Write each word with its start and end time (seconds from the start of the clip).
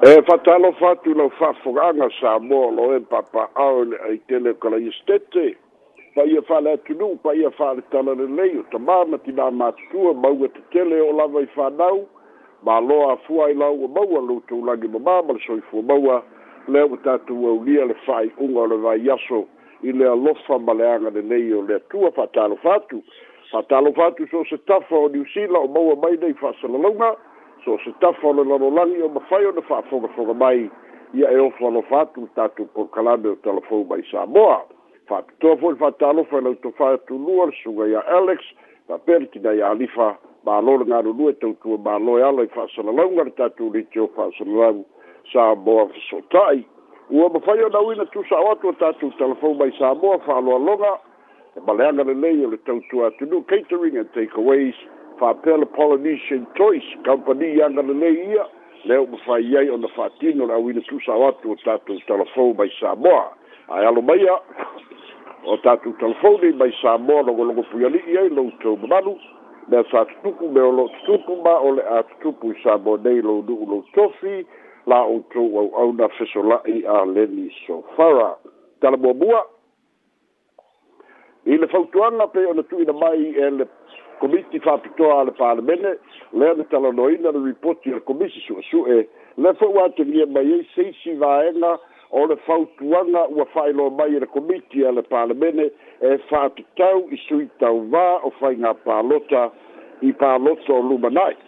e 0.00 0.22
fatalo 0.22 0.72
fatu 0.74 1.12
lo 1.12 1.28
fa 1.30 1.52
foganga 1.54 2.06
sa 2.20 2.38
mo 2.38 2.70
lo 2.70 2.94
e 2.96 3.00
papa 3.00 3.48
aule 3.54 3.98
ai 4.06 4.18
tele 4.30 4.54
kala 4.54 4.78
istete 4.78 5.56
pa 6.14 6.22
ye 6.22 6.40
fa 6.42 6.60
la 6.60 6.76
tu 6.86 6.94
nu 6.94 7.16
pa 7.18 7.34
ye 7.34 7.50
fa 7.50 7.74
tala 7.90 8.14
le 8.14 8.28
le 8.30 8.46
yo 8.54 8.62
ta 8.70 8.78
mama 8.78 9.18
ti 9.18 9.32
ba 9.32 9.50
ma 9.50 9.72
tu 9.90 10.06
e 10.10 10.14
mau 10.14 10.38
te 10.46 10.60
tele 10.70 11.00
o 11.02 11.10
la 11.18 11.26
vai 11.26 11.46
fa 11.46 11.68
nau 11.70 12.06
ma 12.62 12.78
lo 12.78 13.10
a 13.10 13.16
fu 13.26 13.42
ai 13.42 13.54
la 13.54 13.66
o 13.66 13.88
mau 13.90 14.22
lo 14.22 14.38
tu 14.46 14.62
la 14.64 14.76
ge 14.78 14.86
mama 14.86 15.18
ma 15.22 15.34
so 15.42 15.58
i 15.58 15.62
fu 15.68 15.82
mau 15.82 16.22
le 16.70 16.80
o 16.82 16.94
ta 17.02 17.18
tu 17.26 17.34
o 17.34 17.58
lia 17.66 17.82
le 17.84 17.94
fa 18.06 18.22
i 18.22 18.30
unga 18.38 18.68
le 18.70 18.76
vai 18.76 19.02
yaso 19.02 19.48
i 19.82 19.90
le 19.90 20.06
lo 20.14 20.34
fa 20.46 20.60
ma 20.62 20.74
le 20.78 20.86
anga 20.86 21.10
le 21.10 21.22
le 21.26 21.42
yo 21.42 21.66
le 21.66 21.82
tu 21.90 22.06
fatalo 22.14 22.54
fatu 22.62 23.02
fatalo 23.50 23.90
fatu 23.92 24.28
so 24.30 24.44
se 24.46 24.62
tafa 24.62 24.94
o 24.94 25.08
di 25.08 25.18
usila 25.18 25.58
o 25.58 25.66
mau 25.66 25.96
mai 25.98 26.14
nei 26.22 26.34
fa 26.38 26.54
sa 26.62 26.70
la 26.70 27.16
so 27.64 27.78
se 27.84 27.92
tafa 28.00 28.32
le 28.32 28.44
lalo 28.44 28.70
langi 28.70 29.02
o 29.02 29.08
ma 29.08 29.20
fai 29.20 29.44
o 29.46 29.52
na 29.52 29.60
fa 29.62 29.82
foga 29.82 30.08
foga 30.08 30.34
mai 30.34 30.70
ia 31.14 31.30
e 31.30 31.38
ofa 31.38 31.68
lo 31.70 31.82
fatu 31.82 32.28
tatu 32.34 32.64
por 32.74 32.88
kalame 32.90 33.28
o 33.28 33.34
telefon 33.36 33.86
mai 33.88 34.02
sa 34.10 34.26
moa 34.26 34.62
fa 35.06 35.22
to 35.40 35.56
fo 35.56 35.74
fa 35.76 35.90
talo 35.98 36.24
fa 36.24 36.40
na 36.40 36.54
to 36.62 36.70
fa 36.76 36.96
tu 37.06 37.16
luar 37.18 37.52
suga 37.62 37.86
ia 37.88 38.02
alex 38.18 38.40
fa 38.86 38.98
per 38.98 39.26
ki 39.30 39.38
da 39.40 39.52
ia 39.54 39.70
alifa 39.70 40.16
ba 40.44 40.60
lo 40.60 40.78
nga 40.84 41.00
ro 41.00 41.10
lu 41.12 41.28
e 41.28 41.32
tu 41.38 41.56
tu 41.62 41.78
ba 41.78 41.98
lo 41.98 42.18
ia 42.18 42.30
lo 42.30 42.46
fa 42.48 42.66
so 42.74 42.82
lo 42.82 42.92
ngar 42.94 43.30
tatu 43.36 43.70
li 43.74 43.86
cho 43.90 44.06
fa 44.14 44.30
so 44.38 44.44
lo 44.44 44.84
sa 45.32 45.54
moa 45.54 45.88
so 46.10 46.20
tai 46.30 46.62
ua 47.10 47.28
ma 47.30 47.40
fai 47.40 47.62
o 47.62 47.68
na 47.68 47.78
wina 47.80 48.06
tu 48.06 48.22
sa 48.28 48.36
watu 48.40 48.68
o 48.68 48.72
tatu 48.72 49.10
telefon 49.18 49.56
mai 49.58 49.72
sa 49.78 49.94
moa 49.94 50.18
fa 50.18 50.38
lo 50.40 50.58
longa 50.58 50.98
e 51.56 51.60
ba 51.60 51.72
le 51.74 51.84
anga 51.88 52.04
le 52.04 52.14
lei 52.14 52.44
o 52.46 52.50
le 52.50 52.58
tau 52.68 52.80
tu 52.90 53.04
atu 53.04 53.42
catering 53.48 53.96
and 53.98 54.12
takeaways 54.12 54.74
faapea 55.20 55.56
le 55.56 55.66
polynesian 55.78 56.46
toys 56.54 56.84
kampaniaga 57.04 57.82
lelei 57.82 58.16
ia 58.32 58.44
le 58.84 58.96
o 58.98 59.06
mafai 59.06 59.56
ai 59.56 59.70
ona 59.70 59.88
faatino 59.88 60.46
le 60.46 60.52
auina 60.54 60.80
tusa 60.80 61.12
atu 61.28 61.50
o 61.52 61.56
tatou 61.64 61.98
telefou 62.06 62.54
mai 62.54 62.70
samoa 62.80 63.32
ae 63.68 63.86
alo 63.86 64.02
maia 64.02 64.34
o 65.44 65.56
tatou 65.56 65.92
telefoni 65.98 66.52
mai 66.52 66.72
samoa 66.82 67.22
logologo 67.22 67.62
pui 67.70 67.84
ai 67.84 68.28
loutou 68.28 68.76
mamalu 68.76 69.18
lea 69.70 69.84
fatutupu 69.84 70.48
me 70.48 70.60
o 70.60 70.72
loo 70.72 70.88
tutupu 70.88 71.36
ma 71.44 71.58
o 71.58 71.74
le 71.74 71.82
a 71.82 72.02
tutupu 72.02 72.52
i 72.52 72.56
samoa 72.62 72.98
nei 73.04 73.20
lou 73.22 73.42
nu'u 73.42 73.66
lou 73.66 73.82
tofi 73.94 74.46
la 74.86 75.02
outou 75.02 75.58
auauna 75.58 76.08
fesola'i 76.08 76.84
a 76.86 77.04
leni 77.04 77.50
sofara 77.66 78.36
talamuamua 78.80 79.44
i 81.46 81.56
le 81.58 81.66
fautuaga 81.66 82.26
pe 82.28 82.46
ona 82.46 82.62
tu'uina 82.62 82.92
mai 82.92 83.26
e 83.34 83.50
le 83.50 83.66
komiti 84.20 84.60
fa'apitoa 84.60 85.20
a 85.20 85.24
le 85.24 85.30
palemene 85.32 85.92
lea 86.32 86.52
le 86.58 86.64
talanoina 86.70 87.30
le 87.30 87.42
ripoti 87.44 87.90
le 87.90 88.00
komisi 88.00 88.40
su'esu'e 88.46 88.98
le 89.42 89.54
fo'i 89.58 89.68
ua 89.72 89.84
atelia 89.84 90.26
mai 90.26 90.52
ai 90.52 90.66
seisi 90.74 91.12
vaega 91.20 91.78
o 92.10 92.26
le 92.26 92.36
fautuaga 92.46 93.26
ua 93.28 93.44
fa'ailoa 93.54 93.90
mai 93.90 94.16
e 94.16 94.20
le 94.20 94.26
komiti 94.26 94.84
a 94.84 94.90
le 94.92 95.02
palemene 95.02 95.70
e 96.00 96.18
fa'atutau 96.30 97.06
i 97.10 97.16
sui 97.28 97.46
tauvā 97.62 98.06
o 98.26 98.30
faigā 98.40 98.74
palota 98.84 99.50
i 100.06 100.12
paloto 100.12 100.80
lumana'i 100.90 101.38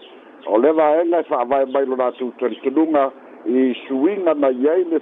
o 0.46 0.58
le 0.58 0.72
vaega 0.72 1.18
e 1.24 1.28
fa'avae 1.32 1.66
mai 1.74 1.86
lo 1.86 1.96
latou 1.98 2.30
talitonuga 2.38 3.10
i 3.46 3.74
suiga 3.86 4.34
nai 4.34 4.66
ai 4.74 4.84
le 4.94 5.00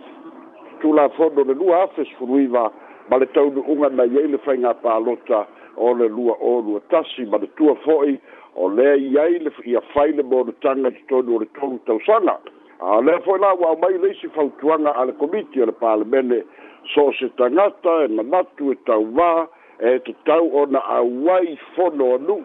tulafono 0.81 1.45
le 1.45 1.55
lua 1.55 1.83
afe 1.85 2.05
sefuluiva 2.05 2.71
ma 3.11 3.17
le 3.19 3.27
taunu'uga 3.37 3.93
nai 3.99 4.11
ai 4.17 4.29
le 4.35 4.41
faigā 4.47 4.75
palota 4.83 5.47
o 5.79 5.95
le 5.95 6.09
lua 6.09 6.35
o 6.41 6.61
lua 6.61 6.81
tasi 6.91 7.25
ma 7.27 7.39
de 7.39 7.47
tua 7.57 7.75
fo'i 7.87 8.19
o 8.55 8.69
lea 8.69 8.95
i 8.97 9.19
ai 9.19 9.39
le 9.39 9.51
ia 9.65 9.81
fai 9.95 10.13
le 10.13 10.23
monotaga 10.23 10.91
totonu 10.91 11.37
o 11.37 11.41
le 11.41 11.47
tolu 11.59 11.79
tausaga 11.87 12.37
a 12.81 13.01
lea 13.05 13.21
fo'i 13.27 13.41
la 13.41 13.53
wa 13.61 13.77
mai 13.83 13.95
leisi 14.03 14.29
fautuaga 14.35 14.91
a 15.01 15.05
le 15.05 15.13
komiti 15.13 15.63
o 15.63 15.67
le 15.71 16.45
so 16.95 17.13
se 17.19 17.29
tagata 17.37 18.03
e 18.05 18.09
manatu 18.09 18.73
e 18.73 18.77
va 19.17 19.49
e 19.79 19.99
to 20.01 20.13
tau 20.27 20.51
ona 20.53 20.81
wai 21.27 21.59
fono 21.75 22.17
nu 22.19 22.43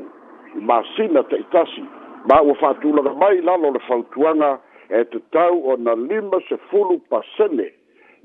i 0.56 0.60
masina 0.60 1.24
ta 1.24 1.36
itasi 1.38 1.82
ma 2.30 2.40
ua 2.42 2.56
la 3.04 3.14
mai 3.14 3.42
lalo 3.42 3.72
le 3.74 3.80
fautuaga 3.88 4.60
e 4.90 5.04
to 5.06 5.20
tau 5.32 5.64
ona 5.66 5.96
lima 5.96 6.38
sefulu 6.50 7.00
pasene 7.10 7.72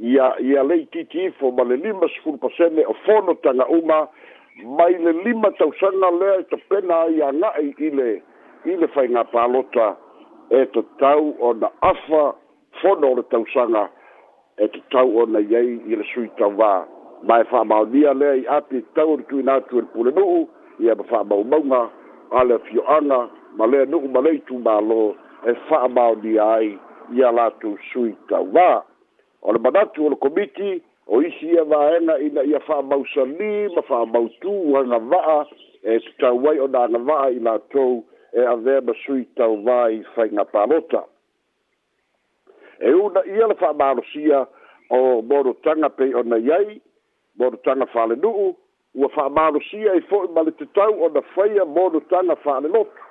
ia 0.01 0.35
ia 0.41 0.63
lei 0.63 0.77
leititiifo 0.87 1.51
ma 1.51 1.63
le 1.65 1.77
lima 1.77 2.07
sefulu 2.09 2.39
pasene 2.39 2.85
o 2.85 2.93
fono 3.07 3.35
tagauma 3.35 4.09
mai 4.65 4.93
le 4.99 5.13
lima 5.25 5.51
tausaga 5.51 6.11
lea 6.11 6.37
e 6.39 6.43
topena 6.43 7.01
ai 7.01 7.23
aga'i 7.23 7.75
i 7.79 7.91
le 7.91 8.09
i 8.65 8.77
le 8.77 8.87
faigā 8.95 9.25
palota 9.33 9.95
e 10.51 10.67
tatau 10.75 11.35
ona 11.41 11.69
afa 11.81 12.35
fono 12.81 13.11
o 13.13 13.15
le 13.17 13.23
tausaga 13.31 13.89
e 14.57 14.67
tatau 14.69 15.17
ona 15.23 15.39
i 15.41 15.55
ai 15.57 15.75
i 15.87 15.97
le 15.97 16.05
sui 16.15 16.29
tauā 16.39 16.85
ma 17.27 17.41
e 17.41 17.45
fa'amaonia 17.51 18.15
lea 18.15 18.35
i 18.41 18.47
api 18.57 18.83
tau 18.95 19.17
le 19.17 19.23
tuina 19.31 19.55
atu 19.55 19.79
e 19.79 19.81
le 19.81 19.87
pulenu'u 19.95 20.49
ia 20.79 20.95
ma 20.95 21.05
fa'amaumauga 21.05 21.91
a 22.31 22.45
le 22.45 22.55
afio'aga 22.55 23.29
ma 23.57 23.67
lea 23.67 23.85
nu'u 23.87 24.09
ma 24.11 24.21
le 24.21 24.31
itumālō 24.41 25.03
e 25.51 25.55
fa'amaonia 25.69 26.45
ai 26.55 26.79
ia 27.17 27.31
latou 27.33 27.79
sui 27.93 28.15
tauā 28.29 28.71
o 29.43 29.53
le 29.53 29.59
manatu 29.59 30.07
o 30.07 30.11
le 30.11 30.17
komiti 30.17 30.83
o 31.09 31.23
isi 31.23 31.47
e 31.47 31.53
ia 31.55 31.65
vaega 31.65 32.19
ina 32.21 32.43
ia 32.45 32.61
fa'amausalī 32.61 33.73
ma 33.75 33.83
fa'amautū 33.83 34.55
agava'a 34.81 35.39
e 35.93 35.97
tatau 36.05 36.49
ai 36.51 36.59
o 36.61 36.69
na 36.69 36.83
agava'a 36.85 37.31
i 37.33 37.41
latou 37.41 38.05
e 38.35 38.45
avea 38.45 38.81
ma 38.85 38.93
sui 39.05 39.25
tauvā 39.41 39.81
i 39.93 40.03
faiga 40.15 40.45
palota 40.53 41.01
e 42.81 42.93
una 42.93 43.23
ia 43.25 43.47
le 43.49 43.55
fa'amalosia 43.57 44.45
o 44.93 45.23
morotaga 45.23 45.89
pei 45.97 46.13
ona 46.15 46.37
i 46.45 46.53
ai 46.53 46.81
morotaga 47.41 47.87
fa'alenu'u 47.95 48.53
ua 49.01 49.09
fa'amalosia 49.17 49.91
ai 49.93 50.05
e 50.05 50.07
fo'i 50.13 50.29
ma 50.37 50.43
le 50.45 50.53
tatau 50.61 50.93
ona 51.09 51.23
faia 51.35 51.65
morotaga 51.65 52.37
fa'alelotu 52.45 53.07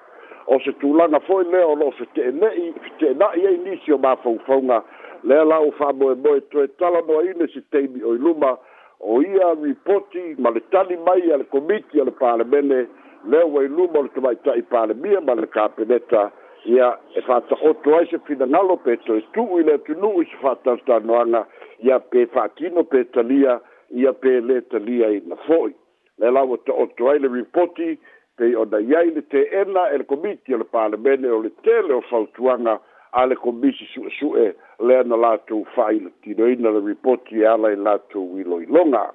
o 0.53 0.59
se 0.63 0.71
tulaga 0.83 1.19
fo'i 1.25 1.49
lea 1.49 1.65
o 1.65 1.73
lo'o 1.75 1.91
fete'ene'i 1.97 2.71
fete'ena'i 2.87 3.47
ai 3.47 3.57
nisi 3.65 3.91
o 3.91 3.97
mafaufauga 3.97 4.83
le 5.23 5.43
la 5.45 5.59
o 5.59 5.71
fa 5.77 5.93
boy 5.93 6.15
boy 6.15 6.39
to 6.51 6.67
tala 6.79 7.01
no 7.07 7.21
ine 7.21 7.47
si 7.53 7.61
tebi 7.71 8.03
o 8.03 8.13
luma 8.13 8.57
o 8.99 9.21
ia 9.21 9.53
ripoti 9.53 10.35
ma 10.37 10.49
le 10.49 10.61
tali 10.71 10.97
mai 10.97 11.31
al 11.33 11.45
komiti 11.47 11.99
al 12.01 12.11
pale 12.13 12.43
bene 12.43 12.87
le 13.25 13.41
o 13.43 13.61
i 13.63 13.67
luma 13.67 13.99
o 14.05 14.07
te 14.07 14.19
mai 14.21 14.35
tai 14.43 14.61
pale 14.63 14.93
mia 14.93 15.21
ma 15.21 15.33
le 15.33 15.47
kapeneta 15.47 16.31
ia 16.65 16.95
e 17.15 17.21
fa 17.21 17.41
ta 17.41 17.55
o 17.61 17.73
to 17.83 17.99
ise 18.01 18.19
fina 18.27 18.45
nalo 18.45 18.77
pe 18.77 18.97
to 19.05 19.15
e 19.17 19.23
tu 19.33 19.43
ile 19.59 19.77
tu 19.87 19.95
nu 19.97 20.21
i 20.21 20.25
fa 20.41 20.55
ta 20.63 20.75
sta 20.81 20.99
no 20.99 21.19
ana 21.19 21.45
ia 21.85 21.99
pe 21.99 22.25
fa 22.27 22.47
kino 22.55 22.83
pe 22.83 23.03
talia 23.13 23.59
ia 23.89 24.13
pe 24.13 24.39
le 24.41 24.61
talia 24.67 25.07
i 25.11 25.21
na 25.25 25.35
foi 25.47 25.73
le 26.19 26.31
la 26.31 26.41
o 26.43 26.57
to 26.57 26.73
o 26.73 26.85
to 26.97 27.13
ile 27.15 27.27
ripoti 27.27 27.97
pe 28.37 28.53
o 28.55 28.65
da 28.65 28.77
yai 28.79 29.11
le 29.13 29.21
te 29.27 29.41
ena 29.49 29.89
el 29.93 30.05
komiti 30.05 30.53
al 30.53 30.65
pale 30.69 30.97
bene 30.97 31.27
o 31.29 31.41
le 31.41 31.49
tele 31.63 31.93
o 31.93 32.01
fa 32.01 32.25
tuanga 32.33 32.79
ale 33.11 33.35
komisi 33.35 33.85
su 33.93 34.03
su 34.19 34.35
e 34.37 34.45
eh 34.49 34.53
lea 34.79 35.03
na 35.03 35.15
latou 35.17 35.65
fa'ailatinoina 35.75 36.69
le 36.71 36.79
ripoti 36.85 37.41
e 37.41 37.45
ala 37.45 37.71
i 37.73 37.75
latou 37.75 38.37
iloiloga 38.39 39.11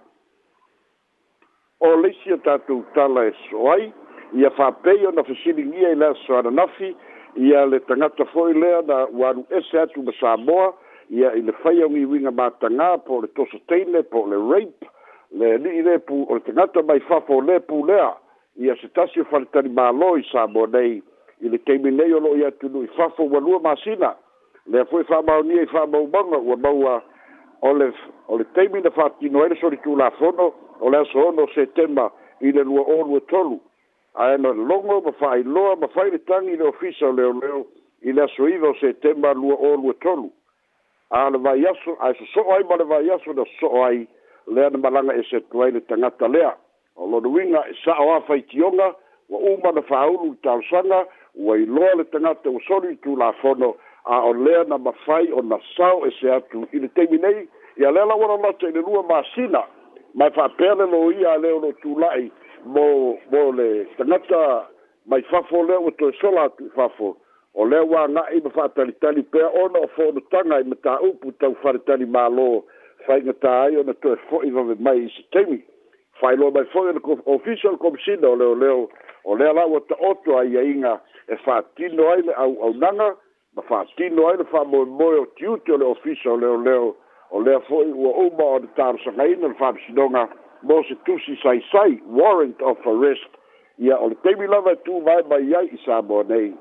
o 1.81 1.95
leisi 2.03 2.33
a 2.35 2.39
tatou 2.43 2.83
tala 2.95 3.27
e 3.29 3.33
so 3.49 3.71
ai 3.71 3.93
ia 4.35 4.51
fa'apei 4.51 5.07
ona 5.07 5.23
fesiligia 5.25 5.91
i 5.93 5.97
le 5.99 6.07
aso 6.07 6.37
ananafi 6.39 6.97
ia 7.37 7.65
le 7.67 7.79
tagata 7.89 8.25
fo'i 8.33 8.55
lea 8.55 8.83
na 8.87 9.05
ua 9.15 9.29
alu 9.29 9.45
ese 9.51 9.79
atu 9.81 10.03
ma 10.03 10.13
samoa 10.21 10.73
ia 11.11 11.31
i 11.39 11.43
le 11.43 11.53
fai 11.63 11.83
augiuiga 11.83 12.31
matagā 12.31 12.97
po 13.07 13.19
o 13.21 13.23
le 13.23 13.29
toso 13.39 13.59
teine 13.71 14.03
po 14.03 14.23
o 14.27 14.33
le 14.33 14.39
rape 14.55 14.89
le 15.31 15.57
ni'i 15.63 15.83
lē 15.87 15.99
pu 16.07 16.25
o 16.31 16.35
le 16.35 16.41
tagata 16.49 16.83
mai 16.83 17.01
fafo 17.07 17.39
lē 17.41 17.61
pu 17.61 17.85
lea 17.87 18.11
ia 18.59 18.75
se 18.83 18.89
tasi 18.89 19.21
o 19.21 19.25
faletalimālo 19.31 20.17
i 20.19 20.27
samoa 20.33 20.67
nei 20.75 20.99
i 21.41 21.49
le 21.49 21.59
taimi 21.59 21.91
nei 21.91 22.13
o 22.13 22.19
lo'o 22.21 22.35
i 22.37 22.45
atunu'i 22.47 22.91
fafo 22.97 23.25
ualua 23.31 23.61
masina 23.61 24.15
le 24.71 24.85
foi 24.85 25.05
fa 25.05 25.23
mau 25.23 25.43
ni 25.43 25.65
fa 25.67 25.87
mau 25.87 26.07
banga 26.07 26.39
wa 26.39 26.57
mau 26.57 26.87
a 26.89 27.03
ole 27.63 27.93
ole 28.29 28.45
temi 28.55 28.81
na 28.81 28.91
fa 28.91 29.09
ki 29.19 29.29
noel 29.29 29.55
so 29.61 29.69
ritu 29.69 29.97
la 29.97 30.11
fono 30.11 30.55
ole 30.81 31.05
so 31.13 31.31
no 31.33 31.47
se 31.55 31.67
tema 31.75 32.11
i 32.41 32.53
le 32.53 32.63
lua 32.63 32.83
o 32.87 33.03
lua 33.05 33.21
tolu 33.29 33.59
a 34.15 34.33
eno 34.35 34.53
longo 34.53 35.01
ma 35.01 35.13
fa 35.19 35.35
i 35.39 35.43
loa 35.43 35.77
ma 35.77 35.87
fa 35.89 36.07
i 36.07 36.11
le 36.11 36.19
tangi 36.25 36.57
le 36.57 36.65
ofisa 36.71 37.07
o 37.09 37.13
leo 37.13 37.33
leo 37.41 37.67
i 38.03 38.13
le 38.13 38.23
aso 38.23 38.49
iwa 38.49 38.69
o 38.71 38.75
se 38.75 38.93
tema 39.03 39.33
lua 39.35 39.55
o 39.59 39.77
lua 39.77 39.95
tolu 40.01 40.31
a 41.11 41.29
le 41.31 41.39
vai 41.39 41.67
aso 41.67 41.97
a 41.99 42.13
se 42.15 42.25
so 42.33 42.47
ai 42.53 42.63
ma 42.69 42.77
le 42.77 42.85
vai 42.85 43.11
aso 43.11 43.33
na 43.35 43.43
so 43.59 43.83
ai 43.85 44.07
lea 44.47 44.71
na 44.71 44.79
malanga 44.79 45.13
e 45.19 45.23
se 45.25 45.41
tuai 45.51 45.73
le 45.73 45.81
tangata 45.81 46.29
lea 46.29 46.55
o 46.97 47.07
lo 47.11 47.21
duinga 47.21 47.65
e 47.69 47.75
sa 47.85 47.99
o 47.99 48.15
a 48.15 48.21
fa 48.21 48.35
i 48.37 48.43
tionga 48.47 48.95
wa 49.31 49.39
uma 49.39 49.73
na 49.73 49.83
fa 49.83 49.99
aulu 50.07 50.33
i 50.35 50.37
tausanga 50.43 51.05
wa 51.35 51.57
i 51.59 51.67
loa 51.67 51.95
le 51.97 52.05
tangata 52.05 52.51
o 52.51 52.61
soli 52.69 52.97
tu 53.03 53.17
la 53.17 53.33
fono 53.43 53.75
a 54.07 54.21
o 54.23 54.33
lea 54.33 54.65
na 54.65 54.79
mafai 54.79 55.33
o 55.33 55.41
na 55.43 55.59
sao 55.77 56.07
e 56.07 56.11
se 56.21 56.31
atu 56.33 56.67
i 56.73 56.79
le 56.79 56.89
teimi 56.89 57.19
nei 57.19 57.49
ia 57.77 57.91
lea 57.91 58.05
la 58.05 58.15
wana 58.15 58.37
lata 58.43 58.69
i 58.69 58.73
le 58.73 58.81
lua 58.81 59.03
masina 59.03 59.63
mai 60.15 60.31
faapea 60.31 60.75
le 60.75 60.87
lo 60.87 61.13
ia 61.13 61.33
a 61.33 61.39
lea 61.39 61.55
o 61.55 61.59
lo 61.61 61.73
tula'i 61.73 62.31
mo 62.65 63.19
mo 63.31 63.53
le 63.53 63.85
tagata 63.97 64.67
mai 65.07 65.23
fafo 65.23 65.63
lea 65.63 65.79
ua 65.81 65.91
toe 65.93 66.13
sola 66.21 66.43
atu 66.43 66.65
i 66.67 66.71
fafo 66.75 67.17
o 67.55 67.65
lea 67.67 67.83
ua 67.85 68.09
ga'i 68.09 68.41
ma 68.45 68.51
fa'atalitali 68.51 69.23
pea 69.23 69.49
ona 69.63 69.79
o 69.79 69.87
fonotaga 69.89 70.59
i 70.61 70.65
mataupu 70.65 71.33
tau 71.39 71.55
faletali 71.63 72.05
mālō 72.05 72.63
faigatā 73.07 73.55
ai 73.63 73.77
ona 73.77 73.95
toe 73.95 74.17
fo'i 74.17 74.53
wawe 74.53 74.75
mai 74.81 74.99
i 75.07 75.11
se 75.11 75.23
taimi 75.31 75.63
failoa 76.21 76.51
mai 76.51 76.65
fo'i 76.65 76.89
ona 76.89 77.01
official 77.25 77.79
commissioner 77.79 78.29
o 78.31 78.35
leoleo 78.37 78.89
o 79.25 79.37
lea 79.37 79.53
la 79.53 79.67
ua 79.67 79.81
ta'oto 79.81 80.39
aiaiga 80.39 81.01
e 81.29 81.37
fa'atino 81.37 82.11
ai 82.11 82.23
le 82.23 82.33
au 82.35 82.59
aunaga 82.63 83.07
au 83.09 83.17
ma 83.55 83.63
fa 83.63 83.85
tino 83.97 84.29
ai 84.29 84.37
fa 84.51 84.65
mo 84.65 84.85
mo 84.87 85.07
o 85.21 85.27
tiuti 85.37 85.71
o 85.73 85.77
le 85.77 85.85
ofisa 85.85 86.31
o 86.33 86.37
leo 86.37 86.57
leo 86.57 86.97
o 87.31 87.41
lea 87.41 87.61
foi 87.69 87.93
ua 87.93 88.11
uma 88.27 88.45
o 88.45 88.59
le 88.61 88.69
tamasagaina 88.77 89.49
le 89.49 89.55
faapisinoga 89.55 90.29
mo 90.63 90.83
se 90.85 90.95
tusi 91.05 91.37
saisai 91.43 92.01
warrant 92.09 92.63
of 92.63 92.79
arrest 92.87 93.29
ia 93.79 93.99
o 94.01 94.09
le 94.09 94.15
taimi 94.25 94.47
lava 94.47 94.73
e 94.73 94.77
tuvae 94.85 95.23
mai 95.29 95.53
ai 95.53 95.69
i 95.69 95.79
sa 95.85 96.01
moa 96.03 96.25
nei 96.25 96.55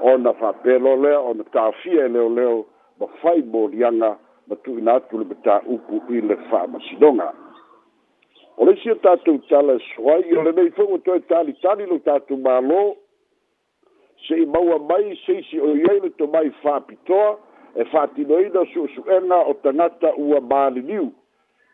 ona 0.00 0.32
faapelo 0.32 0.96
lea 1.02 1.20
ona 1.20 1.44
tafia 1.44 2.04
e 2.08 2.08
leoleo 2.08 2.64
ma 3.00 3.06
fai 3.20 3.42
molianga 3.42 4.16
ma 4.48 4.56
tuuina 4.56 4.94
atu 4.96 5.18
le 5.18 5.24
mataupu 5.24 6.00
i 6.08 6.20
le 6.24 6.36
faamasinoga 6.48 7.34
o 8.56 8.64
le 8.64 8.72
isi 8.80 8.90
o 8.90 8.94
tatou 8.94 9.44
tala 9.48 9.76
e 9.76 9.80
soai 9.92 10.24
o 10.36 10.42
lenei 10.42 10.70
fou 10.70 10.88
ua 10.88 10.98
toe 11.04 11.20
talitali 11.20 11.84
lou 11.86 12.00
tatou 12.00 12.40
mālō 12.40 12.96
sei 14.28 14.46
maua 14.46 14.78
mai 14.78 15.18
sei 15.26 15.42
si 15.50 15.58
oiai 15.58 16.00
le 16.00 16.10
tomai 16.16 16.50
fa'apitoa 16.62 17.38
e 17.76 17.84
fa'atinoina 17.84 18.60
su'usu'ega 18.72 19.36
o 19.46 19.54
tagata 19.60 20.12
ua 20.16 20.40
maliliu 20.40 21.12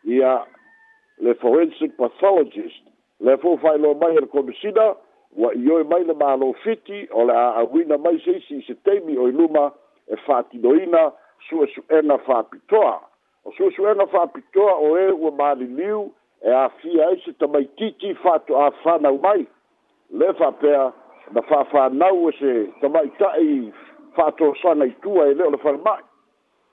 ia 0.03 0.45
le 1.17 1.33
forensic 1.35 1.95
pathologist 1.97 2.81
le 3.19 3.37
fo'afa'ailoa 3.37 3.95
mai 3.95 4.15
e 4.15 4.19
le 4.19 4.27
komisina 4.27 4.95
ua 5.35 5.51
ioe 5.55 5.83
mai 5.83 6.03
le 6.05 6.13
mālō 6.13 6.53
fiti 6.63 7.07
o 7.11 7.25
le 7.25 7.33
a'auina 7.35 7.97
mai 7.97 8.19
sei 8.25 8.41
si 8.47 8.55
i 8.59 8.61
se 8.67 8.75
taimi 8.81 9.17
o 9.17 9.27
i 9.29 9.31
luma 9.31 9.71
e 10.07 10.15
fa'atinoina 10.15 11.11
su'usu'ega 11.49 12.17
fa'apitoa 12.17 12.93
o 13.45 13.51
su'usu'ega 13.51 14.05
fa'apitoa 14.07 14.75
o 14.87 14.95
ē 14.97 15.09
e 15.09 15.11
ua 15.23 15.31
maliliu 15.31 16.11
e 16.41 16.51
afia 16.53 17.07
ai 17.07 17.19
se 17.25 17.33
tamaitiiti 17.33 18.13
fa'ato'āfānau 18.23 19.19
mai 19.21 19.45
le 20.11 20.33
fa'apea 20.33 20.93
na 21.33 21.41
fa'afānau 21.41 22.29
e 22.29 22.31
se 22.37 22.71
tama'ita'i 22.81 23.71
fa'atōsaga 24.17 24.87
itua 24.91 25.27
e 25.31 25.35
lē'o 25.35 25.51
le 25.51 25.57
faramai 25.57 26.01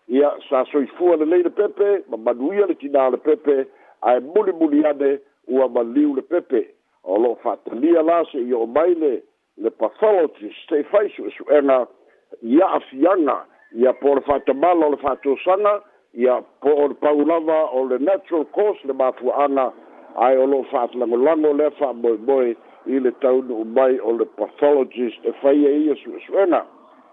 ia 0.08 0.30
sa 0.48 0.64
soifua 0.70 1.16
lelei 1.20 1.42
le 1.42 1.50
pepe 1.50 2.04
ma 2.08 2.16
manuia 2.16 2.66
le 2.66 2.74
tinā 2.78 3.10
le 3.12 3.16
pepe 3.18 3.64
ae 4.02 4.20
mulimuli 4.20 4.84
ane 4.86 5.16
ua 5.48 5.68
maliu 5.68 6.14
le 6.16 6.22
pepe 6.22 6.64
o 7.02 7.18
lo'o 7.18 7.38
fa'atalia 7.44 8.02
la 8.02 8.22
se 8.30 8.38
io'o 8.42 8.66
mai 8.66 8.94
le 8.94 9.14
le 9.56 9.70
pathologist 9.70 10.68
se'i 10.68 10.82
fai 10.92 11.08
su 11.16 11.24
esu'ega 11.30 11.86
ia 12.42 12.68
afiaga 12.78 13.38
ia 13.74 13.92
po 13.92 14.14
le 14.14 14.20
fa'atamala 14.28 14.86
o 14.86 14.90
le 14.94 15.00
fa'atōsaga 15.02 15.80
ia 16.14 16.38
po 16.60 16.76
o 16.84 16.88
le 16.92 17.00
paulava 17.00 17.64
o 17.72 17.88
le 17.88 17.98
natural 17.98 18.44
course 18.50 18.84
le 18.84 18.92
māfua'aga 18.94 19.68
ae 20.28 20.36
o 20.38 20.46
lo'o 20.46 20.62
fa'atalagolago 20.70 21.54
lea 21.58 21.70
fa'amoemoe 21.80 22.54
i 22.86 22.98
le 23.00 23.10
taunuu 23.20 23.64
mai 23.64 23.98
o 23.98 24.12
le 24.12 24.24
pathologist 24.24 25.18
e 25.24 25.32
faia 25.40 25.70
ia 25.78 25.94
suʻesuʻega 26.02 26.60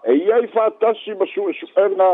e 0.04 0.16
iai 0.20 0.46
fatasi 0.52 1.14
ma 1.14 1.24
suʻesuʻega 1.26 2.08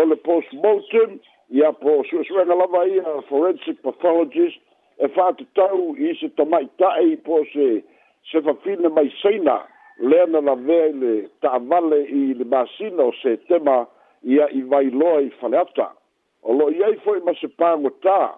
o 0.00 0.04
le 0.04 0.16
postmortem 0.24 1.18
ia 1.50 1.72
po 1.72 2.00
suʻesuʻega 2.10 2.58
lava 2.58 2.84
ia 2.88 3.22
forensic 3.28 3.80
pathologist 3.82 4.60
e 4.98 5.08
fa'atatau 5.14 5.94
i 5.96 6.12
se 6.20 6.26
i 7.10 7.16
po 7.16 7.44
se 7.52 7.82
se 8.30 8.40
fafine 8.42 8.88
mai 8.88 9.08
sina 9.22 9.62
lea 10.00 10.26
na 10.26 10.40
lavea 10.40 10.86
i 10.88 10.92
le 10.92 11.14
ta'avale 11.40 12.02
i 12.04 12.34
le 12.34 12.44
masina 12.44 13.02
o 13.08 13.12
setema 13.22 13.86
ia 14.22 14.46
i 14.52 14.60
vailoa 14.60 15.20
i 15.22 15.30
ata 15.56 15.88
o 16.42 16.52
lo'o 16.52 16.68
iai 16.72 16.96
fo'i 17.04 17.20
ma 17.24 17.32
se 17.40 17.48
pagotā 17.48 18.34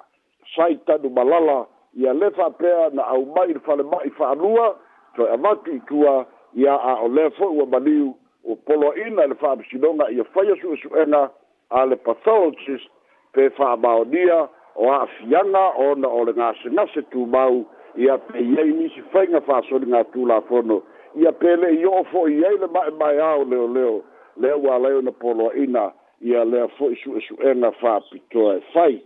sai 0.54 0.78
tanu 0.86 1.10
malala 1.10 1.66
ia 1.98 2.12
lefa 2.12 2.50
pea 2.50 2.88
na 2.90 3.06
aumai 3.06 3.50
i 3.50 3.52
le 3.52 3.60
falema'i 3.60 4.10
fa'alua 4.10 4.76
toe 5.16 5.30
avatu 5.30 5.70
itua 5.72 6.26
ia 6.56 6.74
a 6.74 6.94
o 6.94 7.08
lea 7.08 7.30
fo'i 7.30 7.56
ua 7.56 7.66
maliu 7.66 8.14
ua 8.44 8.56
poloaina 8.56 9.24
i 9.24 9.28
le 9.28 9.34
fa'amasinoga 9.34 10.10
ia 10.10 10.24
faia 10.24 10.56
su'esu'ega 10.60 11.30
a 11.70 11.86
le 11.86 11.96
pathologist 11.96 12.88
pe 13.32 13.50
fa'amaonia 13.50 14.48
o 14.74 14.92
a'afiaga 14.92 15.66
ona 15.90 16.08
o 16.08 16.24
le 16.24 16.32
gasegase 16.32 17.02
tumau 17.02 17.64
ia 17.96 18.18
peiai 18.18 18.72
nisi 18.72 19.02
faiga 19.12 19.40
fa'asoliga 19.40 20.04
tulafono 20.04 20.82
ia 21.16 21.32
pele'i 21.32 21.84
o'o 21.86 22.04
fo'i 22.04 22.44
ai 22.44 22.56
le 22.58 22.66
ma'ema'eao 22.66 23.44
leoleo 23.44 24.02
lea 24.36 24.56
ua 24.56 24.74
alai 24.76 24.92
ona 24.92 25.12
poloaina 25.12 25.92
ia 26.20 26.44
lea 26.44 26.68
fo'i 26.68 26.96
su'esu'ega 26.96 27.70
fa'apitoa 27.72 28.54
e 28.56 28.60
fai 28.72 29.02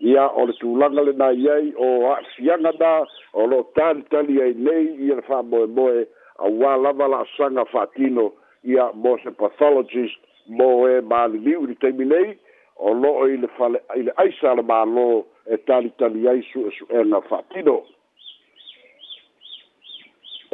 ia 0.00 0.28
o 0.30 0.46
le 0.46 0.52
tulaga 0.60 1.02
lenā 1.02 1.30
iai 1.34 1.72
o 1.76 2.06
a'asiaga 2.12 2.72
na 2.78 2.90
o 3.34 3.46
lo 3.50 3.62
talitali 3.74 4.38
ai 4.42 4.52
nei 4.54 4.84
ia 5.06 5.14
le 5.18 5.22
fa'amoemoe 5.26 6.04
auā 6.46 6.76
lava 6.82 7.08
la'asaga 7.10 7.64
fa'atino 7.72 8.28
ia 8.64 8.90
mo 8.94 9.16
se 9.24 9.30
pathologist 9.40 10.20
mo 10.46 10.70
e 10.88 11.00
maliliu 11.10 11.64
i 11.64 11.70
le 11.70 11.74
taimi 11.82 12.04
nei 12.12 12.36
o 12.78 12.92
lo'o 12.94 13.26
i 13.26 13.38
le 13.42 13.48
fale 13.58 13.82
i 13.98 14.02
le 14.06 14.12
aisa 14.22 14.54
le 14.54 14.62
mālō 14.70 15.08
e 15.50 15.56
talitali 15.66 16.28
ai 16.30 16.42
su'esu'ega 16.52 17.20
fa'atino 17.30 17.76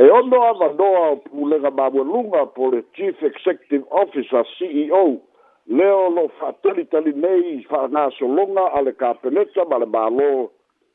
e 0.00 0.08
ono 0.10 0.40
avanoa 0.48 1.04
o 1.10 1.16
pulega 1.28 1.70
mamualuga 1.70 2.46
po 2.56 2.70
le 2.72 2.82
chief 2.96 3.22
executive 3.22 3.84
officer 3.90 4.44
ceo 4.56 5.04
lea 5.66 5.90
o 5.94 6.10
lo 6.10 6.28
fa'atalitalina 6.38 7.62
fa 7.68 7.84
anasologa 7.84 8.72
a 8.74 8.82
le 8.82 8.92
kapeneta 8.92 9.64
ma 9.64 9.78
le 9.78 9.86
mālō 9.86 10.48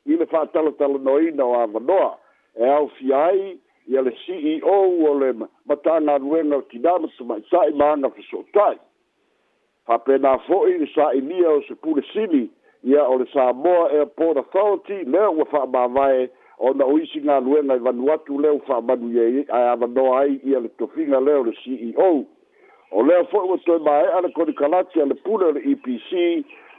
i 0.06 0.16
le 0.16 0.26
fa'atalatalanoina 0.26 1.44
o 1.44 1.54
avanoa 1.58 2.16
e 2.56 2.66
aofia 2.68 3.24
ai 3.26 3.58
ia 3.88 4.02
le 4.02 4.10
ceo 4.24 4.78
o 5.10 5.14
le 5.18 5.32
matagaluega 5.66 6.56
o 6.56 6.62
tinā 6.70 6.92
ma 7.02 7.08
samaʻitaʻi 7.18 7.74
ma 7.74 7.92
aga 7.92 8.10
fesootaʻi 8.14 8.78
faapena 9.86 10.38
fo'i 10.46 10.78
le 10.78 10.86
sa'inia 10.94 11.50
o 11.50 11.62
se 11.66 11.74
pulesili 11.74 12.48
ia 12.84 13.04
o 13.04 13.18
le 13.18 13.26
samoa 13.32 13.90
airport 13.90 14.36
authority 14.38 15.02
lea 15.04 15.30
ua 15.34 15.44
fa'amāvae 15.50 16.28
ona 16.60 16.84
o 16.86 16.98
isi 16.98 17.20
galuega 17.20 17.74
i 17.76 17.82
vanuatu 17.82 18.38
lea 18.38 18.52
u 18.52 18.60
fa'amanu 18.66 19.10
ia 19.18 19.70
avanoa 19.72 20.20
ai 20.20 20.40
ia 20.44 20.60
le 20.60 20.68
tofiga 20.68 21.20
lea 21.20 21.38
o 21.42 21.44
le 21.44 21.52
ceo 21.64 22.12
o 22.90 23.02
lea 23.02 23.22
foʻi 23.30 23.50
ua 23.50 23.58
toe 23.66 23.78
maeʻa 23.86 24.20
le 24.22 24.28
konikalati 24.36 25.00
a 25.02 25.06
le 25.06 25.14
pule 25.14 25.44
o 25.46 25.52
le 25.56 25.60
epc 25.72 26.12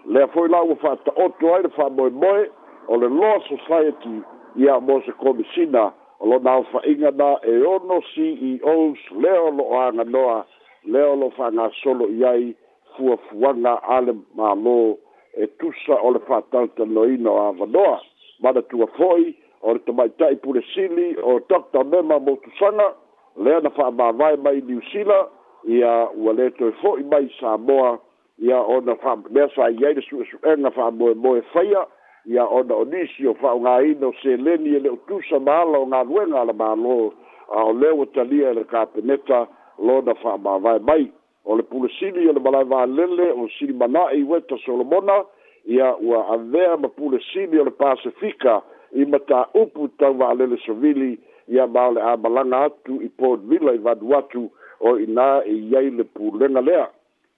lea 0.06 0.28
foʻi 0.34 0.50
la 0.52 0.62
ua 0.64 0.76
faataoto 0.84 1.54
ai 1.56 1.62
le 1.64 1.70
faamoemoe 1.76 2.46
o 2.88 2.98
le 2.98 3.10
law 3.10 3.40
society 3.48 4.22
ia 4.58 4.80
mo 4.80 5.02
se 5.06 5.12
komisina 5.12 5.92
o 6.20 6.26
lona 6.28 6.52
aofaʻiga 6.60 7.12
na 7.16 7.38
eono 7.48 8.02
ceos 8.16 9.00
lea 9.12 9.40
o 9.42 9.52
loo 9.52 9.80
aganoa 9.80 10.46
lea 10.86 11.08
o 11.08 11.16
loo 11.16 11.30
faagasolo 11.38 12.08
i 12.20 12.26
ai 12.26 12.56
fuafuaga 12.96 13.80
a 13.96 14.02
le 14.02 14.12
mālō 14.38 14.96
e 15.38 15.48
tusa 15.48 15.96
o 16.04 16.12
le 16.12 16.20
faatalitanoina 16.20 17.30
o 17.32 17.40
avanoa 17.48 18.02
manatua 18.40 18.88
fo'i 18.98 19.34
o 19.62 19.74
le 19.74 19.80
tamaitaʻi 19.88 20.36
pulesili 20.42 21.16
o 21.24 21.40
dr 21.40 21.84
mema 21.84 22.20
motusaga 22.20 22.94
lea 23.38 23.60
na 23.64 23.70
faamāvae 23.70 24.38
mai 24.44 24.60
new 24.62 24.82
zealand 24.92 25.28
ia 25.68 26.08
ua 26.18 26.34
lē 26.34 26.50
toe 26.58 26.72
ho'i 26.82 27.04
mai 27.04 27.28
samoa 27.40 27.98
ia 28.40 28.58
ona 28.60 28.96
fa 28.96 29.16
mea 29.30 29.48
sai 29.56 29.76
ai 29.86 29.94
le 29.94 30.02
suʻesuʻega 30.02 30.72
fa'amoemoe 30.76 31.42
faia 31.54 31.86
ia 32.26 32.46
ona 32.46 32.76
o 32.76 32.84
nisi 32.86 33.28
o 33.28 33.34
fa'aogāina 33.34 34.06
o 34.08 34.14
seleni 34.22 34.76
e 34.76 34.80
le 34.80 34.90
utusa 34.90 35.40
maala 35.40 35.78
o 35.80 35.86
galuega 35.86 36.42
a 36.42 36.46
la 36.50 36.54
mālō 36.54 37.12
a 37.56 37.64
o 37.66 37.74
lea 37.74 37.94
ua 37.94 38.06
talia 38.14 38.50
e 38.52 38.54
le 38.54 38.64
kapeneta 38.64 39.46
lona 39.80 40.14
fa'amāvae 40.24 40.80
mai 40.88 41.12
o 41.46 41.56
le 41.56 41.64
pulesili 41.64 42.28
o 42.28 42.32
e 42.32 42.34
le 42.34 42.40
malae 42.42 42.64
valele 42.64 43.32
o 43.32 43.48
silimana'i 43.58 44.24
weta 44.24 44.58
solomona 44.66 45.24
ia 45.66 45.96
ua 46.02 46.26
avea 46.34 46.78
ma 46.78 46.88
pulesili 46.90 47.60
o 47.60 47.64
le 47.66 47.72
pasifika 47.72 48.62
i 48.94 49.06
mataupu 49.06 49.88
tau 49.98 50.14
va'alele 50.14 50.58
sovili 50.66 51.20
ia 51.48 51.68
ma 51.68 51.88
o 51.88 51.92
le 51.92 52.02
amalaga 52.02 52.64
atu 52.66 53.02
i 53.06 53.10
podvilla 53.10 53.74
i 53.74 53.78
vanu 53.78 54.16
atu 54.18 54.50
o 54.82 54.98
ina 55.00 55.42
e 55.46 55.54
iai 55.72 55.90
le 55.90 56.04
pulega 56.04 56.62
lea 56.62 56.88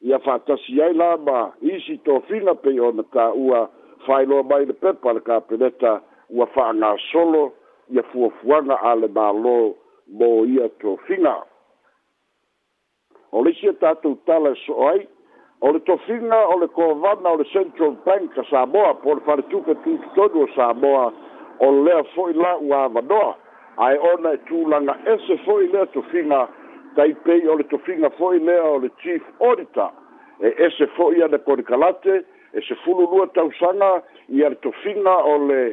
ia 0.01 0.19
faatasi 0.19 0.81
ai 0.81 0.93
la 0.93 1.17
ma 1.17 1.51
isi 1.62 1.97
tofiga 2.03 2.55
pei 2.55 2.79
ona 2.79 3.03
tāua 3.15 3.67
faailoa 4.05 4.43
mai 4.43 4.65
le 4.65 4.73
pepa 4.73 5.13
le 5.13 5.19
kapeleta 5.19 5.93
ua 6.31 6.45
fa'agasolo 6.53 7.51
ia 7.89 8.03
fuafuaga 8.12 8.75
a 8.89 8.95
le 8.95 9.07
mālō 9.07 9.73
mo 10.19 10.29
ia 10.55 10.69
tofiga 10.81 11.35
o 13.31 13.43
le 13.43 13.50
isi 13.51 13.67
e 13.67 13.73
tatou 13.83 14.15
tala 14.25 14.50
e 14.55 14.59
so'o 14.65 14.88
ai 14.88 15.07
o 15.62 15.71
le 15.71 15.79
tofiga 15.79 16.39
o 16.47 16.57
le 16.59 16.67
kovana 16.67 17.29
o 17.35 17.38
le 17.38 17.45
central 17.51 17.95
bank 18.07 18.38
a 18.38 18.43
samoa 18.50 18.93
po 19.03 19.13
le 19.19 19.21
faletuke 19.27 19.75
tututonu 19.83 20.43
o 20.43 20.47
samoa 20.55 21.12
o 21.59 21.71
lea 21.83 22.03
fo'i 22.15 22.33
la 22.33 22.55
ua 22.62 22.83
avanoa 22.85 23.35
ae 23.83 23.97
ona 24.13 24.31
e 24.33 24.38
tulaga 24.47 24.95
ese 25.13 25.38
fo'i 25.45 25.67
lea 25.71 25.85
tofiga 25.85 26.47
taipei 26.95 27.47
o 27.47 27.57
le 27.57 27.63
tofiga 27.63 28.09
fo'i 28.17 28.39
lea 28.39 28.63
o 28.63 28.77
le 28.79 28.89
chief 29.01 29.23
auditor 29.41 29.91
e 30.41 30.47
ese 30.65 30.88
fo'i 30.97 31.21
ana 31.23 31.38
korikalate 31.38 32.15
e 32.53 32.62
se 32.67 32.75
fululua 32.85 33.27
tausaga 33.33 33.91
ia 34.29 34.50
le 34.50 34.55
tofiga 34.62 35.15
o 35.17 35.35
le 35.47 35.63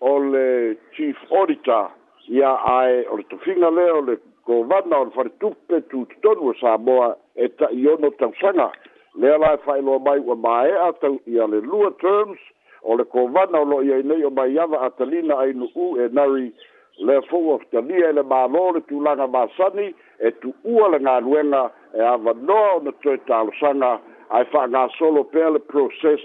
o 0.00 0.12
le 0.32 0.76
chief 0.96 1.16
auditor 1.38 1.88
ia 2.28 2.52
ae 2.74 3.04
o 3.10 3.16
le 3.16 3.24
tofiga 3.30 3.70
lea 3.70 3.92
o 3.94 4.00
le 4.06 4.16
govana 4.46 4.98
o 4.98 5.04
le 5.06 5.12
faletupe 5.16 5.80
tutotonu 5.90 6.50
o 6.50 6.54
samoa 6.60 7.10
e 7.34 7.48
ta'iono 7.58 8.10
tausaga 8.18 8.70
lea 9.14 9.38
la 9.38 9.52
e 9.56 9.62
fa'aeloa 9.66 9.98
mai 10.06 10.18
ua 10.20 10.36
māea 10.36 10.92
tau 11.02 11.16
ia 11.26 11.46
le 11.46 11.60
lua 11.60 11.90
terms 12.00 12.38
o 12.82 12.96
le 12.96 13.04
kovana 13.04 13.58
o 13.60 13.64
lo'i 13.70 13.92
ai 13.94 14.02
nei 14.02 14.22
o 14.24 14.30
mai 14.30 14.58
ava 14.58 14.80
a 14.86 14.90
talina 14.90 15.36
ainu'u 15.44 15.96
e 16.00 16.08
nari 16.16 16.52
le 16.98 17.20
fou 17.28 17.52
of 17.52 17.62
tania 17.70 18.10
e 18.10 18.12
le 18.12 18.22
mālō 18.22 18.68
e 18.68 18.72
le 18.76 18.80
tulaga 18.88 19.26
masani 19.26 19.94
e 20.20 20.30
tu'ua 20.42 20.88
le 20.90 20.98
galuega 21.00 21.62
e 21.94 22.00
avanoa 22.14 22.74
ona 22.76 22.92
toe 23.02 23.16
talosaga 23.26 23.92
ae 24.30 24.44
fa'agasolo 24.52 25.24
pea 25.32 25.50
le 25.50 25.58
proses 25.60 26.20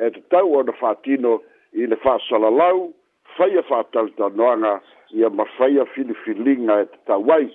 e 0.00 0.10
tatau 0.10 0.56
ona 0.60 0.72
fatino 0.72 1.40
i 1.72 1.86
le 1.86 1.96
fa'asalalau 1.96 2.92
faia 3.36 3.62
fa'atalitanoaga 3.62 4.72
ia 5.12 5.30
mafaia 5.30 5.84
filifiliga 5.94 6.80
e 6.80 6.86
tatau 6.94 7.30
ai 7.36 7.50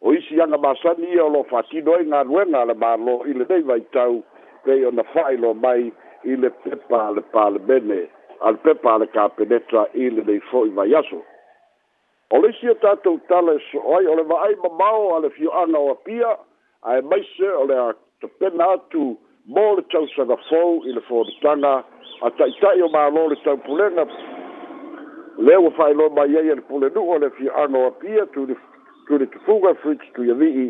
o 0.00 0.12
isi 0.12 0.40
aga 0.40 0.58
masani 0.58 1.12
ia 1.14 1.24
o 1.24 1.28
loo 1.28 1.44
fa'atino 1.50 1.94
ai 1.94 2.04
galuega 2.04 2.64
le 2.64 2.74
mālō 2.74 3.20
i 3.30 3.32
lenei 3.32 3.62
vaitau 3.62 4.22
pei 4.64 4.84
ona 4.84 5.02
fa'ailo 5.12 5.54
mai 5.54 5.92
i 6.24 6.36
le 6.36 6.50
pepa 6.62 7.04
a 7.06 7.10
le 7.10 7.22
palemene 7.32 8.00
a 8.44 8.50
le 8.50 8.58
pepa 8.64 8.94
a 8.94 8.98
le 8.98 9.06
kapeneta 9.06 9.86
i 9.94 10.10
lenei 10.10 10.40
fo'i 10.50 10.68
vai 10.74 10.94
aso 10.94 11.22
o 12.30 12.38
le 12.38 12.52
sio 12.60 12.74
tatou 12.82 13.18
tala 13.28 13.54
e 13.56 13.60
so 13.70 13.78
ai 13.94 14.06
o 14.06 14.14
le 14.18 14.22
va'ai 14.26 14.56
mamao 14.62 15.14
a 15.16 15.18
le 15.20 15.30
fio'aga 15.30 15.78
o 15.78 15.90
apia 15.92 16.36
ae 16.82 17.00
maise 17.02 17.50
o 17.54 17.64
le 17.66 17.74
a 17.76 17.92
topena 18.20 18.66
atu 18.74 19.16
mo 19.46 19.74
le 19.76 19.82
tausaga 19.94 20.36
fou 20.48 20.82
i 20.84 20.92
le 20.96 21.00
fonotaga 21.06 21.74
a 22.26 22.30
ta'ita'i 22.38 22.82
o 22.82 22.88
mālō 22.90 23.28
le 23.30 23.36
taupulega 23.44 24.06
lea 25.38 25.60
ua 25.60 25.70
fa'ailoa 25.78 26.10
mai 26.18 26.34
ai 26.42 26.50
a 26.50 26.56
le 26.58 26.64
pulenu'u 26.66 27.12
o 27.14 27.18
le 27.22 27.30
fio'aga 27.38 27.78
o 27.78 27.86
apia 27.92 28.26
tuli 28.34 28.54
tufuga 29.30 29.74
frit 29.82 30.02
tuiavi'i 30.18 30.66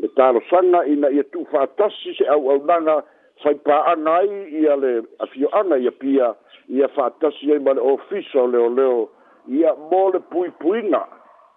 le 0.00 0.08
talosaga 0.16 0.84
ina 0.86 1.10
ia 1.12 1.24
tu'u 1.24 1.44
fa'atasi 1.52 2.16
se 2.20 2.24
au'aunaga 2.28 3.02
faipā'aga 3.44 4.16
ai 4.22 4.40
ia 4.64 4.76
le 4.76 5.02
afio'aga 5.20 5.76
ia 5.84 5.92
pia 5.92 6.32
ia 6.72 6.88
fa'atasi 6.88 7.52
ai 7.52 7.58
ma 7.60 7.76
le 7.76 7.80
ofisa 7.84 8.40
o 8.40 8.46
leoleo 8.46 8.76
leo 8.80 9.10
ia 9.48 9.74
mo 9.74 10.10
le 10.10 10.20
puipuiga 10.20 11.06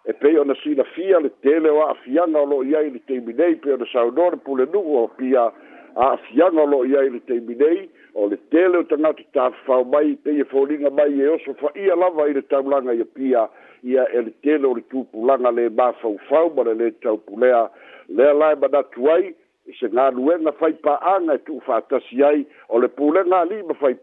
e 0.05 0.13
pei 0.13 0.37
ona 0.37 0.53
fia 0.55 1.19
le 1.19 1.29
tele 1.41 1.69
o 1.69 1.81
a'afiaga 1.87 2.27
lo 2.37 2.45
lo'o 2.45 2.63
iai 2.63 2.89
le 2.91 2.99
teiminei 3.09 3.55
pe 3.57 3.73
ona 3.73 3.85
saunō 3.85 4.31
le 4.31 4.37
pulenu'u 4.45 4.97
o 5.03 5.07
pia 5.17 5.49
a'afiaga 5.95 6.61
lo 6.61 6.65
lo'o 6.65 6.83
iai 6.85 7.09
le 7.09 7.19
teiminei 7.25 7.89
o 8.13 8.27
le 8.29 8.37
tele 8.53 8.77
o 8.77 8.83
tana 8.83 9.13
tagata 9.13 9.55
fa 9.65 9.83
mai 9.83 10.15
peia 10.23 10.41
e 10.45 10.49
foliga 10.53 10.89
mai 10.89 11.17
e 11.21 11.27
oso 11.27 11.53
fa'ia 11.61 11.95
lava 11.95 12.27
i 12.29 12.33
te 12.37 12.41
le 12.41 12.47
taulaga 12.47 12.93
ia 12.93 13.05
pia 13.05 13.47
ia 13.83 14.05
e 14.13 14.21
le 14.21 14.33
tele 14.43 14.67
o 14.67 14.73
le 14.77 14.85
tupulaga 14.93 15.49
lē 15.51 15.69
mafaufau 15.73 16.53
ma 16.55 16.63
le 16.69 16.73
lē 16.77 16.91
taupulea 17.01 17.67
lea 18.07 18.33
lae 18.33 18.55
manatu 18.55 19.09
ai 19.11 19.25
i 19.33 19.73
e 19.73 19.75
se 19.79 19.89
galuega 19.89 20.51
faipa'aga 20.61 21.33
e 21.33 21.43
tu'u 21.49 21.59
fa'atasi 21.65 22.23
ai 22.23 22.45
o 22.69 22.77
le 22.79 22.85
na 22.89 22.93
li 22.93 22.95
pulega 22.95 23.39
ali'i 23.41 23.63
ma 23.63 23.73
fa 23.73 23.93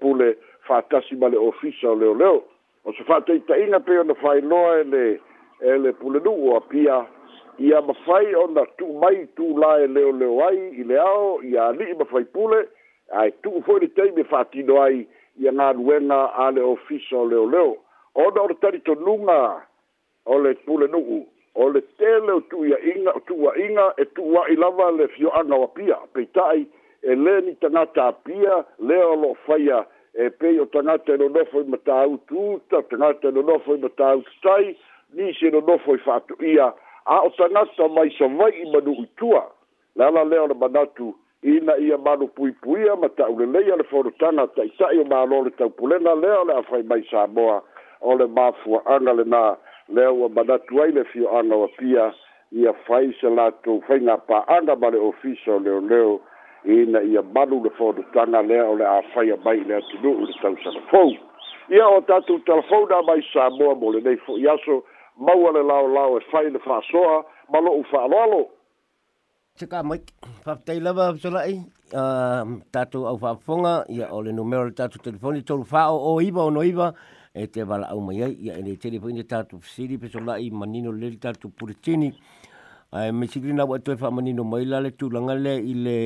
fa'atasi 0.66 1.16
ma 1.16 1.28
le 1.28 1.36
ofisa 1.38 1.88
o 1.90 1.94
leoleo 1.94 2.18
leo 2.18 2.44
o 2.86 2.92
se 2.94 3.02
fa'ataita'iga 3.08 3.80
pei 3.86 3.98
ona 3.98 4.14
failoa 4.22 4.78
ele 4.80 5.20
ele 5.60 5.92
puleluu 5.92 6.56
a 6.56 6.60
pia 6.60 6.96
ia 7.58 7.80
mafai 7.82 8.34
ona 8.34 8.62
tu 8.66 8.74
tu'umai 8.78 9.26
tulā 9.36 9.70
e 9.84 9.86
leoleo 9.88 10.40
ai 10.48 10.58
i 10.80 10.84
le 10.84 10.98
ao 11.00 11.42
ia 11.42 11.66
ali'i 11.72 11.94
mafai 11.98 12.24
pule 12.32 12.58
ae 13.20 13.30
tu'u 13.42 13.62
fo'i 13.66 13.80
le 13.84 13.88
taimi 13.98 14.22
e 14.22 14.28
fa'atino 14.32 14.78
ai 14.82 15.06
ia 15.42 15.52
galuega 15.58 16.20
a 16.44 16.50
le 16.50 16.62
ofisa 16.74 17.16
o 17.22 17.24
leoleo 17.32 17.74
ona 18.14 18.42
o 18.42 18.48
le 18.48 18.54
talitonuga 18.62 19.38
o 20.26 20.38
le 20.44 20.54
pulenu'u 20.68 21.18
o 21.64 21.68
le 21.72 21.80
tele 21.98 22.32
o 22.38 22.40
tu'uia'iga 22.40 23.16
o 23.18 23.24
tu'ua'iga 23.26 23.92
e 23.96 24.04
tu'uwa'i 24.14 24.54
ilava 24.54 24.90
le 25.00 25.08
fio'aga 25.08 25.54
o 25.54 25.64
apia 25.64 25.98
peita'i 26.14 26.66
e 27.02 27.14
le 27.14 27.40
ni 27.40 27.54
tagata 27.56 28.06
apia 28.14 28.62
lea 28.78 29.06
o 29.08 29.14
lo'o 29.16 29.34
faia 29.46 29.82
e 30.16 30.30
pei 30.30 30.58
o 30.60 30.66
tangata 30.66 31.12
e 31.14 31.18
nonofo 31.18 31.60
i 31.60 31.64
mata 31.64 31.94
autu 32.00 32.54
uta, 32.54 32.82
tangata 32.88 33.28
e 33.28 33.32
nonofo 33.32 33.74
i 33.76 33.78
mata 33.78 34.08
autu 34.08 34.30
tai, 34.42 34.76
ni 35.12 35.32
se 35.34 35.50
nonofo 35.50 35.94
i 35.94 35.98
fatu 35.98 36.34
ia, 36.44 36.72
a 37.04 37.20
o 37.20 37.30
tangata 37.30 37.88
mai 37.88 38.10
sa 38.18 38.26
vai 38.28 38.50
i 38.50 38.64
manu 38.72 38.92
utua, 38.96 39.50
la 39.96 40.08
la 40.10 40.24
leo 40.24 40.46
na 40.48 40.54
manatu, 40.54 41.14
ina 41.44 41.76
ia 41.76 41.98
manu 41.98 42.28
pui 42.28 42.52
puia, 42.52 42.96
mata 42.96 43.28
uleleia 43.28 43.76
le 43.76 43.84
foro 43.84 44.10
tangata, 44.18 44.64
i 44.64 44.72
tai 44.78 44.98
o 44.98 45.04
malo 45.04 45.42
le 45.44 45.50
tau 45.50 45.68
pulena 45.70 46.14
leo 46.14 46.44
le 46.44 46.54
afai 46.54 46.82
mai 46.82 47.04
sa 47.10 47.26
moa, 47.26 47.62
o 48.00 48.14
le 48.16 48.26
mafua 48.26 48.82
anga 48.86 49.12
le 49.12 49.24
na 49.24 49.56
leo 49.88 50.14
wa 50.20 50.28
manatu 50.28 50.82
ai 50.82 50.92
le 50.92 51.04
fio 51.04 51.28
anga 51.36 51.56
wa 51.56 51.68
pia, 51.76 52.12
ia 52.52 52.72
fai 52.86 53.12
se 53.20 53.28
lato, 53.28 53.80
fai 53.86 54.00
ngā 54.00 54.16
pa 54.26 54.44
anga 54.48 54.76
male 54.76 54.96
ofiso 54.96 55.58
leo 55.64 55.80
leo, 55.80 56.20
ina 56.66 57.02
ia 57.06 57.22
malu 57.22 57.62
le 57.62 57.70
fonotaga 57.78 58.42
lea 58.42 58.64
o 58.66 58.72
ole 58.74 58.82
a 58.82 59.02
faia 59.14 59.36
mai 59.44 59.60
i 59.62 59.64
le 59.64 59.76
atunuu 59.78 60.24
i 60.26 60.26
le 60.26 60.34
tausalafou 60.42 61.12
ia 61.70 61.86
o 61.86 62.00
tatu 62.00 62.38
tatou 62.42 62.62
talafona 62.66 63.02
mai 63.06 63.22
samoa 63.32 63.74
mo 63.74 63.92
lenei 63.94 64.16
fo'i 64.26 64.48
aso 64.48 64.82
maua 65.16 65.52
le 65.54 65.62
laolao 65.62 66.18
e 66.18 66.20
fai 66.30 66.50
le 66.50 66.58
fa'asoa 66.58 67.22
ma 67.52 67.58
lo'u 67.60 67.84
fa'aloalo 67.90 68.46
seka 69.54 69.82
maiki 69.86 70.10
faafetai 70.42 70.80
lava 70.80 71.14
solai 71.22 71.62
tatu 72.74 73.06
au 73.06 73.18
fa'afofoga 73.18 73.84
ia 73.88 74.10
ole 74.10 74.30
le 74.30 74.32
numero 74.34 74.66
le 74.66 74.74
tatou 74.74 74.98
telefoni 74.98 75.42
tolufa'o 75.42 75.94
o 76.14 76.20
iva 76.20 76.44
o 76.44 76.50
noiva 76.50 76.90
e 77.34 77.46
te 77.46 77.62
vala'au 77.62 78.00
mai 78.00 78.24
ai 78.26 78.32
ia 78.42 78.58
elei 78.58 78.74
tele 78.76 78.98
foi 78.98 79.12
ne 79.14 79.22
tatou 79.22 79.60
fesili 79.62 79.98
pe 79.98 80.08
sola'i 80.10 80.50
manino 80.50 80.90
lele 80.92 81.16
tatou 81.22 81.48
puletini 81.54 82.10
ae 82.92 83.12
misikilina 83.12 83.66
ua 83.66 83.78
toe 83.78 83.94
fa'amanino 83.96 84.42
mai 84.44 84.64
la 84.66 84.80
le 84.80 84.90
tulaga 84.90 85.34
lea 85.38 85.58
i 85.62 85.74
le 85.74 85.96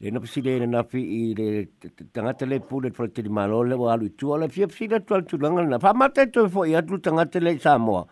le 0.00 0.10
no 0.10 0.20
pisi 0.20 0.42
le 0.42 0.58
na 0.58 0.66
nafi 0.82 0.98
i 1.00 1.34
le 1.38 1.66
tangata 2.12 2.44
le 2.46 2.58
pule 2.60 2.90
fra 2.92 3.06
te 3.08 3.22
malo 3.28 3.62
le 3.62 3.74
wa 3.76 3.94
lu 3.96 4.10
tu 4.16 4.32
ala 4.34 4.48
fia 4.48 4.66
pisi 4.66 4.88
le 4.88 4.98
tu 5.04 5.14
tu 5.26 5.36
langa 5.38 5.62
na 5.62 5.78
fa 5.78 5.92
mate 5.94 6.30
to 6.32 6.48
fo 6.48 6.64
i 6.64 6.74
atu 6.74 6.98
tangata 7.00 7.38
le 7.40 7.56
samoa 7.60 8.04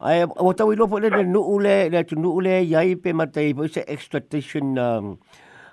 ai 0.00 0.24
o 0.26 0.52
tawi 0.52 0.74
lo 0.76 0.88
fo 0.88 0.98
le 0.98 1.22
nu 1.22 1.38
ule 1.38 1.88
le 1.88 2.02
tu 2.04 2.16
nu 2.18 2.28
ule 2.34 2.58
yai 2.66 2.96
pe 2.96 3.12
mate 3.12 3.36
i 3.40 3.54
se 3.68 3.80
extradition 3.86 4.74
um, 4.78 5.18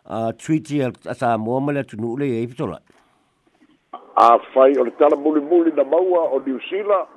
uh, 0.10 0.32
treaty 0.38 0.84
a 0.84 0.92
samoa 1.16 1.60
ma 1.60 1.72
le 1.72 1.84
tu 1.84 1.98
nu 1.98 2.14
ule 2.14 2.28
yai 2.30 2.46
pe 2.48 2.54
tola 2.54 2.80
a 4.16 4.38
fai 4.54 4.78
o 4.78 4.84
le 4.86 4.92
tala 5.02 5.18
muli 5.18 5.42
muli 5.42 5.72
na 5.74 5.84
maua 5.84 6.30
o 6.38 6.40
New 6.46 6.60
Zealand 6.70 7.08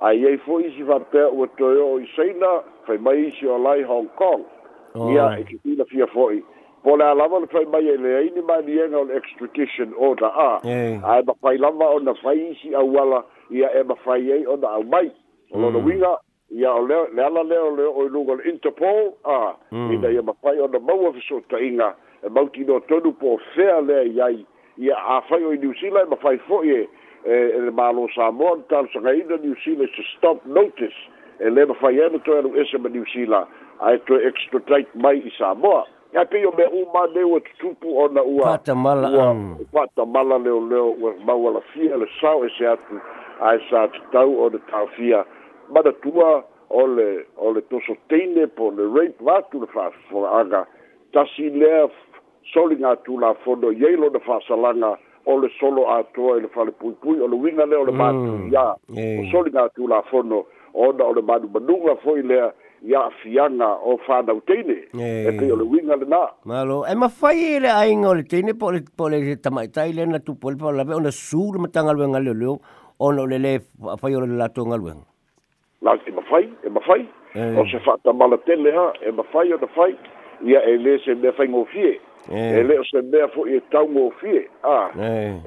ai 0.00 0.24
ai 0.24 0.38
fo 0.38 0.58
isi 0.60 0.82
fapea 0.82 1.28
ua 1.28 1.46
toyo 1.60 1.92
o 1.92 2.00
i 2.00 2.08
seina 2.16 2.60
fai 2.86 2.96
mai 2.96 3.26
isi 3.28 3.46
o 3.46 3.58
lai 3.58 3.82
Hong 3.84 4.08
Kong 4.16 4.42
ia 5.12 5.34
e 5.38 5.44
ki 5.44 5.58
tina 5.60 5.84
fia 5.84 6.06
fo'i. 6.06 6.38
i 6.40 6.55
po 6.86 6.94
le 6.96 7.02
alava 7.04 7.40
le 7.40 7.46
fai 7.50 7.64
mai 7.66 7.88
e 7.90 7.96
leai 7.98 8.30
ni 8.32 8.40
maniega 8.46 8.96
o 8.98 9.02
le 9.04 9.16
extradition 9.18 9.90
order 10.08 10.30
a 10.30 10.60
ae 10.62 11.22
mafai 11.26 11.58
lava 11.58 11.88
ona 11.98 12.12
fai 12.14 12.38
isi 12.50 12.74
auala 12.78 13.24
ia 13.50 13.72
e 13.80 13.82
mafai 13.82 14.30
ai 14.32 14.46
ona 14.46 14.68
aumai 14.68 15.10
on 15.52 15.62
the 15.74 15.80
mm. 15.80 15.86
uiga 15.86 16.12
ia 16.50 16.70
o 16.72 16.86
lea 16.86 17.08
le 17.14 17.22
ala 17.26 17.42
lea 17.42 17.58
o 17.58 17.70
le 17.76 17.86
o 17.90 18.06
i 18.06 18.08
luga 18.08 18.32
o 18.32 18.36
le 18.38 18.46
interpol 18.52 19.10
a 19.24 19.54
mm. 19.74 19.94
ina 19.96 20.10
ia 20.14 20.22
mafai 20.22 20.54
of 20.62 20.70
maua 20.86 21.10
fesootaʻiga 21.18 21.88
e 22.22 22.28
mautino 22.30 22.78
tonu 22.86 23.10
po 23.18 23.34
o 23.34 23.40
fea 23.56 23.80
lea 23.82 24.06
i 24.06 24.20
ai 24.28 24.46
ia 24.78 24.94
afai 25.16 25.42
o 25.44 25.50
i 25.54 25.58
new 25.58 25.74
zealand 25.82 26.10
mafai 26.14 26.38
fo'i 26.46 26.70
e 26.70 26.86
e 27.24 27.60
le 27.66 27.70
malo 27.74 28.06
samoa 28.14 28.62
talosagaina 28.70 29.36
new 29.42 29.56
zealand 29.64 29.90
to 29.96 30.02
stop 30.16 30.38
notice 30.46 30.94
e 31.40 31.50
lē 31.50 31.66
mafai 31.66 31.98
ana 32.02 32.18
toe 32.22 32.38
alu 32.38 32.54
ese 32.62 32.78
ma 32.78 32.88
new 32.94 33.02
zealand 33.14 33.46
ae 33.90 33.98
toe 34.06 34.22
extradite 34.30 34.94
mai 34.94 35.18
i 35.26 35.34
samoa 35.40 35.82
ya 36.12 36.24
pe 36.24 36.40
yo 36.40 36.50
me 36.58 36.66
u 36.66 36.86
ma 36.94 37.02
le 37.14 37.22
o 37.24 37.36
e 37.38 37.40
tupu 37.58 37.88
ona 38.02 38.22
ua 38.22 38.42
pata 38.44 38.74
mala 38.74 39.08
ang 39.28 39.58
pata 39.72 40.04
mala 40.06 40.38
le 40.38 40.50
le 40.70 40.78
o 40.78 40.94
ma 41.26 41.34
wala 41.34 41.60
fia 41.74 41.96
le 41.96 42.06
sao 42.20 42.44
e 42.46 42.50
se 42.58 42.66
atu 42.66 43.00
ai 43.40 43.56
e 43.56 43.60
sa 43.70 43.88
tau 44.12 44.38
o 44.46 44.50
de 44.50 44.58
tau 44.70 44.86
fia 44.96 45.24
ma 45.72 45.82
da 45.82 45.90
tua 46.02 46.44
o 46.70 46.86
le 46.86 47.26
o 47.36 47.50
le 47.52 47.60
toso 47.68 47.96
teine 48.08 48.46
po 48.46 48.70
le 48.70 48.86
rape 48.94 49.18
va 49.24 49.42
tu 49.50 49.60
le 49.60 49.66
fa 49.66 49.90
fo 50.08 50.26
aga 50.26 50.66
ta 51.12 51.24
si 51.34 51.50
le 51.50 51.90
soli 52.54 52.76
nga 52.78 52.96
tu 53.04 53.18
la 53.18 53.34
fondo 53.44 53.70
ye 53.72 53.96
lo 53.98 54.10
de 54.10 54.18
fa 54.18 54.38
salanga 54.46 54.94
o 55.26 55.36
le 55.42 55.48
solo 55.60 55.86
a 55.90 56.02
to 56.14 56.36
e 56.38 56.40
le 56.40 56.48
fa 56.54 56.64
le 56.64 56.70
pui 56.72 56.94
pui 57.02 57.18
o 57.20 57.26
le 57.26 57.34
winga 57.34 57.66
le 57.66 57.76
o 57.76 57.84
le 57.84 57.92
ma 57.92 58.10
tu 58.14 58.46
ya 58.54 58.76
mm. 58.88 59.18
o 59.20 59.22
soli 59.34 59.50
nga 59.50 59.68
tu 59.74 59.86
la 59.88 60.02
fondo 60.06 60.46
o 60.72 60.92
da 60.92 61.04
o 61.04 61.12
le 61.12 61.22
ma 61.22 61.38
du 61.38 61.48
ba 61.50 61.58
du 61.60 61.76
la 61.84 61.96
fo 61.98 62.14
i 62.16 62.22
le 62.22 62.52
ya 62.86 63.00
afiaga 63.10 63.68
o 63.90 63.98
fanau 64.06 64.38
utine 64.40 64.76
e 64.94 65.30
pei 65.34 65.50
o 65.50 65.56
le 65.58 65.64
uiga 65.66 65.96
lenā 65.98 66.22
malo 66.46 66.84
e 66.86 66.94
mafai 66.94 67.36
e 67.58 67.60
le 67.66 67.70
aiga 67.74 68.10
o 68.10 68.14
le 68.14 68.22
teine 68.22 68.54
po 68.54 68.70
po 68.94 69.08
le 69.10 69.34
tamaʻitai 69.42 69.90
le 69.96 70.06
na 70.06 70.18
tupu 70.22 70.54
le 70.54 70.56
palave 70.56 70.94
ona 70.94 71.10
su 71.10 71.50
le 71.52 71.58
matagaluega 71.66 72.20
leoleo 72.22 72.54
ona 73.02 73.22
o 73.22 73.26
lelē 73.26 73.58
afai 73.94 74.14
o 74.14 74.20
le 74.22 74.38
latou 74.38 74.70
galuega 74.70 75.02
na 75.82 75.98
e 75.98 76.12
mafai 76.14 76.44
e 76.62 76.68
mafai 76.70 77.02
o 77.58 77.66
se 77.66 77.78
faatamala 77.82 78.38
tele 78.46 78.70
a 78.70 78.92
e 79.02 79.10
mafai 79.10 79.50
ona 79.58 79.66
fai 79.66 79.90
ya 80.46 80.62
e 80.62 80.78
lē 80.78 80.98
se 81.02 81.14
mea 81.18 81.32
faigofie 81.34 81.98
e 82.30 82.62
lē 82.62 82.78
o 82.80 82.84
se 82.86 83.02
mea 83.02 83.26
foʻi 83.34 83.50
e 83.50 83.60
taugofie 83.74 84.46
a 84.62 84.78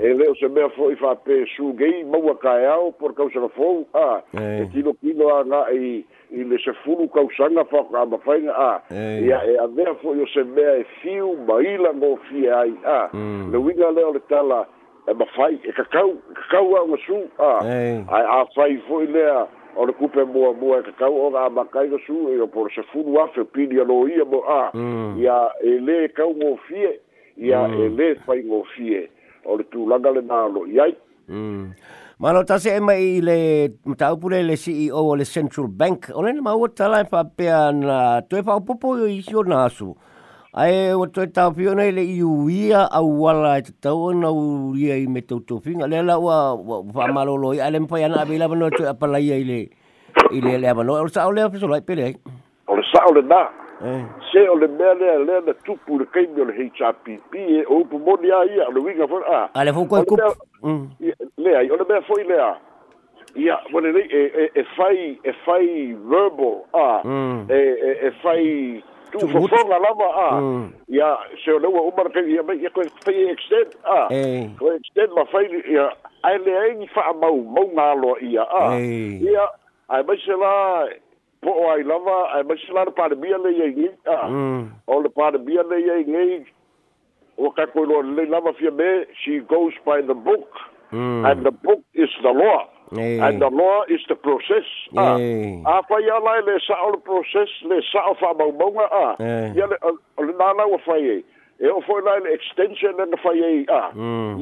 e 0.04 0.12
lē 0.18 0.28
o 0.28 0.36
se 0.36 0.48
mea 0.52 0.68
foʻi 0.76 1.00
faapesugei 1.00 2.04
maua 2.04 2.36
kaeao 2.36 2.92
po 2.92 3.08
le 3.08 3.14
kausagafou 3.16 3.86
a 3.96 4.20
e 4.36 4.66
kilokino 4.76 5.32
agaʻi 5.40 6.04
i 6.32 6.44
le 6.44 6.58
se 6.62 6.72
fulu 6.84 7.08
kausanga 7.10 7.64
fa 7.70 7.80
ka 7.92 8.06
ma 8.06 8.18
fa 8.18 8.34
a 8.34 8.70
ya 9.28 9.40
e 9.48 9.56
a 9.58 9.68
ver 9.68 9.96
fo 10.02 10.14
yo 10.16 10.26
se 10.34 10.44
ver 10.44 10.80
e 10.82 10.86
fiu 11.02 11.34
ma 11.48 11.58
ila 11.62 11.94
mo 11.94 12.18
fi 12.30 12.48
ai 12.50 12.74
a 12.86 13.10
mm. 13.14 13.52
le 13.52 13.58
winga 13.58 13.90
le 13.92 14.04
o 14.04 14.14
le 14.14 14.20
tala 14.30 14.66
e 15.08 15.14
ma 15.14 15.26
fa 15.26 15.50
e 15.50 15.58
ka 15.74 15.84
kau 15.90 16.12
e 16.14 16.34
ka 16.38 16.46
kau 16.54 16.76
a 16.78 16.98
su 17.06 17.18
a 17.42 17.52
a 17.66 18.20
a 18.42 18.46
fa 18.56 18.68
i 18.70 18.78
fo 18.88 19.00
le 19.02 19.26
a 19.26 19.48
o 19.76 19.86
le 19.86 19.94
kupe 19.94 20.24
mo 20.26 20.54
mo 20.54 20.78
e 20.78 20.84
ka 20.86 20.92
kau 21.00 21.18
o 21.18 21.30
ga 21.34 21.50
ma 21.50 21.66
kai 21.66 21.88
ga 21.90 21.98
su 22.06 22.30
e 22.30 22.38
o 22.42 22.48
por 22.48 22.70
se 22.72 22.84
fulu 22.94 23.18
a 23.22 23.28
fe 23.34 23.44
pili 23.44 23.80
a 23.82 23.84
lo 23.84 24.06
ia 24.08 24.26
mo 24.26 24.46
a 24.46 24.70
ya 25.18 25.50
mm. 25.50 25.62
e 25.66 25.80
le 25.82 26.08
kau 26.14 26.34
mo 26.34 26.56
fi 26.70 26.84
ya 27.38 27.66
e 27.66 27.90
mm. 27.90 27.98
le 27.98 28.16
fa 28.26 28.36
i 28.38 28.42
mo 28.44 28.64
fi 28.78 29.08
o 29.46 29.58
le 29.58 29.64
tu 29.74 29.88
langa 29.88 30.12
le 30.14 30.22
na 30.22 30.46
lo 30.46 30.66
ya 30.70 30.86
Malo 32.20 32.44
tase 32.44 32.76
e 32.76 32.80
mai 32.82 33.22
le 33.24 33.78
mataupule 33.88 34.44
le 34.44 34.58
CEO 34.60 34.98
o 35.08 35.16
le 35.16 35.24
Central 35.24 35.70
Bank. 35.72 36.10
O 36.12 36.20
le 36.22 36.34
maua 36.42 36.68
talai 36.68 37.06
pa 37.08 37.22
e 37.24 37.30
pea 37.34 37.72
na 37.72 38.20
toe 38.28 38.42
pa 38.44 38.58
opopo 38.60 38.92
i 39.08 39.22
hio 39.24 39.40
nasu. 39.48 39.88
Ai 40.54 40.92
o 40.92 41.06
toe 41.16 41.28
tau 41.32 41.54
pio 41.56 41.72
nei 41.80 41.94
le 41.96 42.04
iu 42.04 42.50
ia 42.52 42.82
au 42.92 43.08
wala 43.24 43.54
e 43.60 43.62
tatau 43.70 44.10
na 44.20 44.28
uria 44.34 44.98
i 45.00 45.08
me 45.08 45.22
tau 45.22 45.40
tofinga. 45.40 45.88
Le 45.88 46.04
la 46.04 46.18
ua 46.20 46.58
wha 46.60 47.08
malo 47.14 47.38
loi. 47.40 47.62
Ai 47.64 47.72
le 47.72 47.80
mpai 47.86 48.04
ana 48.10 48.22
abe 48.26 48.36
ila 48.36 48.52
wano 48.52 48.68
toe 48.76 48.92
apalai 48.92 49.32
ai 49.32 49.48
le 49.48 49.60
i 50.36 50.42
le 50.44 50.58
le 50.58 50.76
wano. 50.76 51.00
O 51.00 51.08
le 51.08 51.08
sa 51.16 51.24
eh? 51.24 51.32
o 51.32 51.32
le 51.32 51.48
apiso 51.48 51.72
lai 51.72 51.82
pere 51.88 52.04
ai. 52.10 52.16
O 52.68 52.76
le 52.76 52.84
sa 52.92 53.06
o 53.08 53.16
le 53.16 53.24
na. 53.32 53.46
Se 54.34 54.44
o 54.52 54.58
le 54.60 54.68
mea 54.68 54.92
lea 54.94 55.22
lea 55.24 55.40
na 55.48 55.54
tupu 55.64 56.02
le 56.04 56.06
keimi 56.12 56.42
o 56.44 56.52
le 56.52 56.54
HRPP 56.68 57.32
e 57.40 57.64
o 57.66 57.80
upo 57.86 57.96
moni 57.98 58.28
a 58.30 58.44
ia. 58.44 58.68
O 58.68 58.76
le 58.76 58.84
winga 58.90 59.08
fona 59.08 59.32
a. 59.32 59.46
Ale 59.56 59.72
fukua 59.72 60.04
kupu 60.04 60.49
lea 61.38 61.62
i 61.64 61.72
ona 61.72 61.84
mea 61.90 62.00
foʻi 62.04 62.28
lea 62.28 62.56
ia 63.36 63.58
wale 63.74 63.92
nei 63.92 64.08
e, 64.12 64.24
e 64.44 64.50
e 64.60 64.64
fai 64.76 65.20
e 65.24 65.32
fai 65.46 65.96
verbal 65.96 66.64
a 66.74 67.02
mm. 67.06 67.48
e 67.50 67.60
e 67.88 67.92
e 68.08 68.12
fai 68.22 68.84
tu 69.12 69.28
fo 69.28 69.40
fo 69.48 69.68
la 69.70 69.78
lava 69.80 70.10
a 70.28 70.42
mm. 70.42 70.72
ia 70.88 71.18
se 71.44 71.52
ona 71.52 71.68
ua 71.70 71.82
uma 71.82 72.08
ke 72.10 72.20
ia 72.28 72.44
mai 72.44 72.58
ko 72.74 72.84
fai 73.06 73.16
extend 73.30 73.76
a 73.84 74.00
ko 74.60 74.72
extend 74.74 75.14
ma 75.16 75.26
fai 75.32 75.46
ia 75.70 75.86
ai 76.24 76.38
le 76.40 76.58
ai 76.60 76.76
ni 76.76 76.88
fa 76.88 77.14
mau 77.22 77.38
mau 77.42 77.70
nga 77.76 77.94
lo 77.96 78.18
ia 78.22 78.44
a 78.60 78.76
ia 78.80 79.48
ai 79.90 80.04
mai 80.04 80.18
se 80.26 80.34
la 80.36 80.88
po 81.42 81.54
ai 81.72 81.84
lava 81.84 82.18
ai 82.36 82.44
mai 82.44 82.58
se 82.66 82.72
la 82.74 82.86
par 82.86 83.16
bia 83.16 83.38
le 83.38 83.52
ia 83.52 83.68
ni 83.68 83.90
a 84.18 84.28
mm. 84.28 84.68
o 84.88 85.00
le 85.02 85.10
par 85.10 85.38
bia 85.38 85.64
le 85.64 85.80
ia 85.86 85.98
ni 86.08 86.46
wa 87.40 87.52
ka 87.56 87.66
ko 87.72 87.86
lo 87.88 88.02
le 88.04 88.28
lava 88.28 88.52
fia 88.54 88.72
me 88.72 89.08
she 89.22 89.40
goes 89.40 89.72
by 89.88 90.02
the 90.04 90.14
book 90.14 90.52
mm. 90.92 91.24
and 91.24 91.46
the 91.48 91.52
book 91.56 91.80
is 91.96 92.12
the 92.24 92.34
law 92.36 92.68
hey. 92.92 93.16
and 93.20 93.40
the 93.42 93.48
law 93.48 93.88
is 93.88 94.04
the 94.12 94.16
process 94.16 94.68
hey. 94.92 95.64
uh, 95.66 95.80
a 95.80 95.82
fa 95.88 96.04
ya 96.04 96.20
la 96.20 96.36
le 96.44 96.60
sa 96.68 96.76
o 96.84 96.92
le 96.96 97.00
process 97.08 97.48
le 97.72 97.80
sa 97.92 98.04
o 98.12 98.14
fa 98.20 98.36
ba 98.36 98.52
ba 98.52 98.84
a 98.92 99.06
ya 99.56 99.72
le 99.72 99.78
le 100.20 100.34
na 100.36 100.52
na 100.60 100.68
wa 100.68 100.78
fa 100.84 101.00
ye 101.00 101.24
e 101.64 101.72
o 101.72 101.80
fo 101.88 101.98
la 102.04 102.20
le 102.28 102.36
extension 102.36 103.00
le 103.08 103.22
fa 103.24 103.32
ye 103.40 103.64
a 103.72 103.80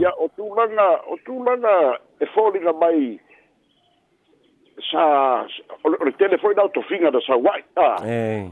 ya 0.01 0.11
mm. 0.17 0.25
o 0.25 0.25
tu 0.33 0.49
langa 0.57 0.89
o 1.13 1.21
tu 1.29 1.37
langa 1.45 1.77
e 2.17 2.25
fo 2.33 2.49
li 2.49 2.65
na 2.65 2.73
mai 2.81 3.21
sa 4.89 5.05
o 5.85 5.93
le 5.93 6.17
telefone 6.17 6.57
da 6.57 6.65
to 6.73 6.81
finga 6.89 7.13
da 7.13 7.21
sa 7.29 7.37
wa 7.45 7.53
a 7.85 7.93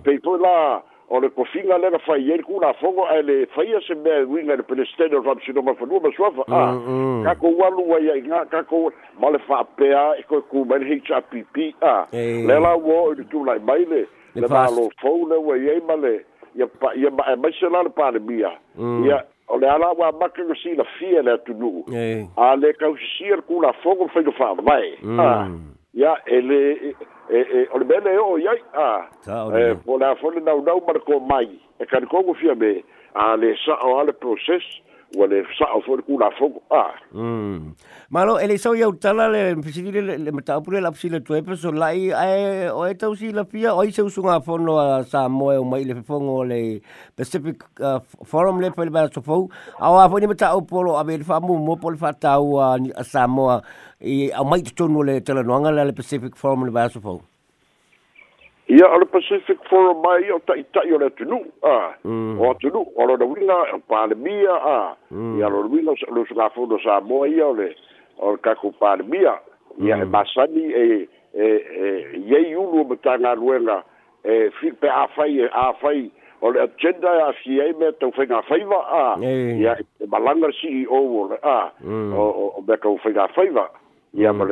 pe 0.06 0.22
la 0.46 0.86
o 1.10 1.20
le 1.20 1.30
kofiga 1.30 1.78
lega 1.78 2.00
faiai 2.00 2.40
kulafogo 2.42 3.06
ae 3.10 3.22
le 3.22 3.46
faia 3.54 3.82
se 3.82 3.94
mea 3.96 4.20
e 4.20 4.24
uiga 4.24 4.56
le 4.58 4.64
pelestene 4.64 5.16
o 5.18 5.22
faamasinoga 5.24 5.74
fanua 5.76 6.00
ma 6.02 6.10
suafa 6.16 6.44
a 6.50 6.62
ah, 6.62 6.74
mm, 6.74 6.82
mm. 6.90 7.24
kakou 7.24 7.62
alu 7.66 7.86
ai 7.96 8.10
aiga 8.12 8.46
kakou 8.46 8.92
ma 9.20 9.30
le 9.30 9.38
faapea 9.46 10.16
e 10.18 10.24
koekū 10.30 10.66
mai 10.66 10.80
le 10.80 10.96
hrpp 10.96 11.76
a 11.82 11.92
ah. 11.94 12.08
le 12.14 12.60
laua 12.60 12.96
o 13.06 13.10
i 13.10 13.14
e 13.14 13.16
le 13.16 13.24
tulai 13.30 13.60
mai 13.60 13.86
le 13.86 14.08
le 14.36 14.48
malofou 14.50 15.28
le 15.30 15.38
ua 15.38 15.58
iai 15.58 15.82
ma 15.88 15.96
le 15.96 16.16
ia 16.56 16.66
ia 16.96 17.10
maʻemai 17.12 17.54
se 17.60 17.70
la 17.70 17.84
le 17.84 17.90
palemia 17.90 18.52
mm. 18.78 19.06
ia 19.06 19.22
o 19.48 19.60
le 19.62 19.70
ala 19.70 19.94
ua 19.94 20.12
maka 20.12 20.44
ga 20.44 20.56
silafia 20.64 21.22
le 21.22 21.34
atunuu 21.38 21.86
a 22.38 22.56
le 22.56 22.74
kausisia 22.74 23.36
le 23.36 23.42
kulafogo 23.42 24.10
ah, 25.22 25.50
e 26.26 26.42
le 26.42 26.62
e 26.90 26.94
e 27.30 27.38
e 27.38 27.70
o 27.72 27.78
le 27.78 27.86
bele 27.86 28.10
o 28.20 28.38
ia 28.40 28.52
a 28.74 29.08
e 29.20 29.76
po 29.84 29.98
la 29.98 30.16
fo 30.16 30.30
le 30.30 30.42
dau 30.42 30.62
dau 30.62 30.82
mar 30.86 31.00
ko 31.02 31.20
mai 31.20 31.50
e 31.80 31.86
kan 31.86 32.06
ko 32.06 32.22
fia 32.38 32.56
me 32.56 32.84
a 33.14 33.36
le 33.36 33.56
sa 33.66 33.76
o 33.84 34.00
ale 34.00 34.14
process 34.14 34.62
ua 35.14 35.28
le 35.28 35.44
sa'o 35.58 35.82
foi 35.86 35.98
le 35.98 36.04
kulafogo 36.04 36.62
a 36.72 36.94
malo 38.10 38.38
e 38.40 38.48
le 38.48 38.58
sau 38.58 38.74
iau 38.74 38.92
tala 38.98 39.28
le 39.30 39.56
pisilile 39.62 40.18
le 40.18 40.32
mataupu 40.32 40.72
le 40.72 40.80
lapusi 40.82 41.10
le 41.10 41.20
toe 41.22 41.40
la'i 41.76 42.12
ae 42.12 42.70
o 42.70 42.86
e 42.88 43.32
lapia 43.34 43.76
o 43.76 43.84
i 43.84 43.92
se 43.92 44.02
usuga 44.02 44.40
fono 44.42 44.78
a 44.80 45.04
samoa 45.04 45.54
e 45.54 45.58
umai 45.58 45.86
le 45.86 45.96
fefogo 45.96 46.38
o 46.42 46.44
le 46.44 46.82
pacific 47.16 47.64
forum 48.24 48.60
le 48.62 48.72
pai 48.72 48.86
le 48.86 48.92
vaatofou 48.92 49.50
aoa 49.80 50.10
foi 50.10 50.22
ni 50.22 50.28
mataupu 50.28 50.78
o 50.78 50.82
lo'o 50.84 50.98
ave 50.98 51.18
le 51.18 51.24
fa'amuamua 51.24 51.78
po 51.78 51.90
le 51.90 51.98
fa'atau 51.98 52.60
a 52.60 52.76
samoa 53.04 53.62
i 54.02 54.32
aumai 54.32 54.62
totonu 54.64 55.00
o 55.00 55.04
le 55.04 55.22
talanoaga 55.22 55.72
le 55.72 55.86
le 55.86 55.94
pacific 55.94 56.36
forum 56.36 56.66
le 56.66 56.72
vaatofou 56.72 57.22
ia 58.68 58.90
o 58.90 58.98
le 58.98 59.06
pacific 59.06 59.58
for 59.70 59.94
mai 60.02 60.26
ia 60.26 60.36
o 60.36 60.40
taʻitaʻi 60.42 60.94
o 60.94 60.98
le 60.98 61.06
atunuu 61.14 61.42
a 61.62 61.94
o 62.38 62.44
atunuu 62.50 62.86
o 62.98 63.06
lona 63.06 63.26
wiga 63.26 63.58
o 63.78 63.78
palemia 63.90 64.54
a 64.58 64.78
ia 65.38 65.50
lona 65.50 65.70
wiga 65.70 65.92
le 66.10 66.26
sagafonu 66.26 66.74
o 66.76 66.80
samoa 66.82 67.28
ia 67.30 67.46
ole 67.48 67.70
o 68.18 68.32
le 68.34 68.38
kakou 68.42 68.72
palemia 68.82 69.38
ia 69.78 69.96
e 70.02 70.06
masani 70.06 70.64
e 70.66 71.08
e 71.34 71.46
e 71.46 71.86
iai 72.26 72.56
ulu 72.58 72.82
o 72.82 72.90
matagaluega 72.90 73.84
e 74.26 74.50
pe 74.82 74.90
afai 74.90 75.46
e 75.46 75.48
afai 75.54 76.10
o 76.42 76.50
le 76.52 76.60
agenda 76.66 77.14
e 77.14 77.22
afi 77.22 77.62
ai 77.62 77.74
mea 77.78 77.92
taufaigafaiva 78.02 78.80
a 78.90 79.04
ia 79.22 79.78
e 80.02 80.06
malaga 80.10 80.42
e 80.42 80.42
le 80.42 80.54
ceo 80.58 81.06
ole 81.22 81.38
a 81.44 81.70
mm. 81.86 82.14
o 82.18 82.64
mea 82.66 82.78
kaufaigafaiva 82.78 83.70
ia 84.18 84.32
ma 84.34 84.46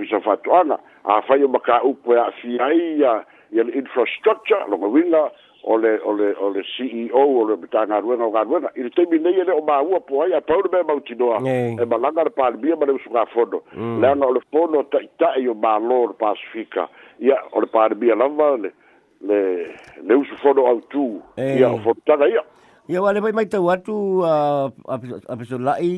fisa 0.00 0.20
faatoʻaga 0.24 0.76
afai 1.04 1.42
o 1.44 1.48
makaupu 1.48 2.12
e 2.14 2.18
aafia 2.20 2.64
ai 2.66 2.78
ia 3.00 3.12
ia 3.56 3.64
le 3.64 3.72
infrastructure 3.80 4.60
logawiga 4.68 5.22
o 5.64 5.76
le 5.82 5.92
o 6.04 6.12
le 6.16 6.28
o 6.44 6.50
le 6.52 6.62
ceo 6.76 7.24
o 7.40 7.44
le 7.48 7.56
matagaluega 7.56 8.24
o 8.28 8.32
galuega 8.36 8.72
i 8.76 8.84
le 8.84 8.90
taimi 8.96 9.18
nei 9.18 9.40
ele 9.40 9.52
o 9.56 9.62
maua 9.64 10.00
po 10.00 10.22
ai 10.24 10.32
a 10.36 10.40
paule 10.40 10.68
mea 10.72 10.84
mautinoa 10.84 11.40
e 11.80 11.86
malaga 11.92 12.24
le 12.28 12.34
palemia 12.36 12.76
ma 12.76 12.84
le 12.86 12.92
usugafono 13.00 13.62
leaga 14.02 14.26
o 14.28 14.32
le 14.36 14.40
fono 14.52 14.84
taʻitaʻi 14.92 15.48
o 15.48 15.54
malo 15.54 16.06
le 16.12 16.16
pasifika 16.20 16.88
ia 17.18 17.40
o 17.52 17.60
le 17.64 17.68
palemia 17.72 18.14
lava 18.16 18.56
le 18.56 18.70
le 19.24 19.38
le 20.04 20.14
usu 20.20 20.36
fono 20.44 20.68
autū 20.68 21.16
ia 21.40 21.72
o 21.72 21.78
fonotaga 21.86 22.28
ia 22.28 22.44
ia 22.92 23.00
ua 23.02 23.12
le 23.12 23.20
mai 23.24 23.32
mai 23.32 23.46
tau 23.48 23.70
atu 23.72 24.20
a 24.28 24.68
apesolaʻi 25.32 25.96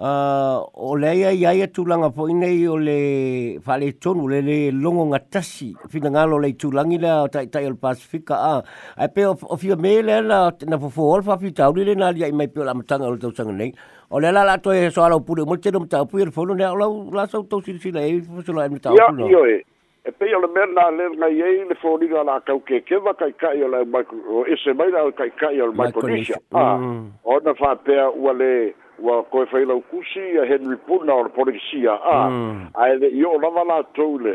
Ah, 0.00 0.60
o 0.74 0.94
le 0.96 1.10
ia 1.16 1.32
ia 1.34 1.50
ia 1.58 1.66
tūlanga 1.74 2.12
po 2.14 2.28
inei 2.30 2.58
o 2.70 2.76
le 2.78 3.56
whale 3.66 3.88
tonu, 3.98 4.28
le 4.30 4.38
le 4.46 4.70
longo 4.70 5.06
ngatasi, 5.10 5.74
whina 5.90 6.12
ngalo 6.14 6.38
le 6.38 6.52
tūlangi 6.54 7.00
la 7.02 7.22
o 7.22 7.26
tai 7.28 7.46
tai 7.48 7.64
o 7.66 7.70
le 7.70 7.74
Pasifika. 7.74 8.38
Ah, 8.38 8.62
ai 8.96 9.08
pe 9.08 9.26
o 9.26 9.34
fia 9.56 9.74
me 9.74 10.00
le 10.00 10.20
la, 10.22 10.52
na 10.70 10.78
fofo 10.78 11.02
o 11.02 11.16
le 11.18 11.26
whawhi 11.26 11.50
tau, 11.52 11.72
le 11.74 11.82
le 11.82 11.96
lia 12.14 12.28
i 12.28 12.30
mai 12.32 12.46
pio 12.46 12.62
la 12.62 12.74
matanga 12.74 13.10
o 13.10 13.10
le 13.10 13.18
tau 13.18 13.32
sanga 13.34 13.50
nei. 13.58 13.74
O 14.12 14.20
le 14.22 14.30
la 14.30 14.44
la 14.46 14.56
to 14.62 14.70
e 14.70 14.86
soa 14.90 15.08
lau 15.10 15.18
pūre, 15.18 15.42
mwte 15.44 15.74
no 15.74 15.82
mtau 15.82 16.06
pūre, 16.06 16.30
fono 16.30 16.54
ne 16.54 16.62
au 16.70 16.78
lau 16.78 17.02
la 17.10 17.26
sau 17.26 17.42
tau 17.42 17.58
sila 17.60 17.80
sila 17.82 18.06
e, 18.06 18.20
fosu 18.22 18.52
la 18.54 18.68
e 18.70 18.76
mtau 18.78 18.94
pūre. 18.94 19.32
Ia, 19.34 19.42
e, 19.58 19.64
e 20.06 20.14
pe 20.14 20.30
o 20.30 20.38
le 20.46 20.52
mea 20.54 20.70
na 20.78 20.90
le 20.94 21.10
ngai 21.18 21.36
e, 21.42 21.50
le 21.74 21.82
fono 21.82 22.04
inga 22.06 22.22
la 22.22 22.38
kau 22.46 22.60
ke 22.60 22.84
ke 22.86 23.02
wa 23.02 23.16
kai 23.18 23.34
kai 23.34 23.58
yo 23.66 23.66
la 23.66 23.82
ba 23.84 24.06
o 24.30 24.46
ese 24.46 24.70
mai 24.78 24.92
la 24.94 25.08
kai 25.10 25.34
kai 25.34 25.56
yo 25.58 25.72
la 25.74 25.82
Michael 25.82 26.14
Nisha. 26.14 26.38
Ah, 26.54 26.76
mm. 26.78 27.02
o 27.24 27.40
na 27.42 27.56
whapea 27.58 28.12
ua 28.14 28.32
le... 28.38 28.52
Ah, 28.68 28.84
ua 29.00 29.22
koe 29.22 29.46
failau 29.52 29.80
kusi 29.90 30.38
a 30.42 30.46
henry 30.48 30.76
puna 30.76 31.14
o 31.14 31.22
le 31.22 31.28
polisia 31.34 31.94
a 32.14 32.28
mm. 32.30 32.66
ae 32.74 32.96
leʻi 33.02 33.24
oo 33.30 33.38
lava 33.38 33.64
latou 33.64 34.18
mm. 34.18 34.24
le 34.24 34.34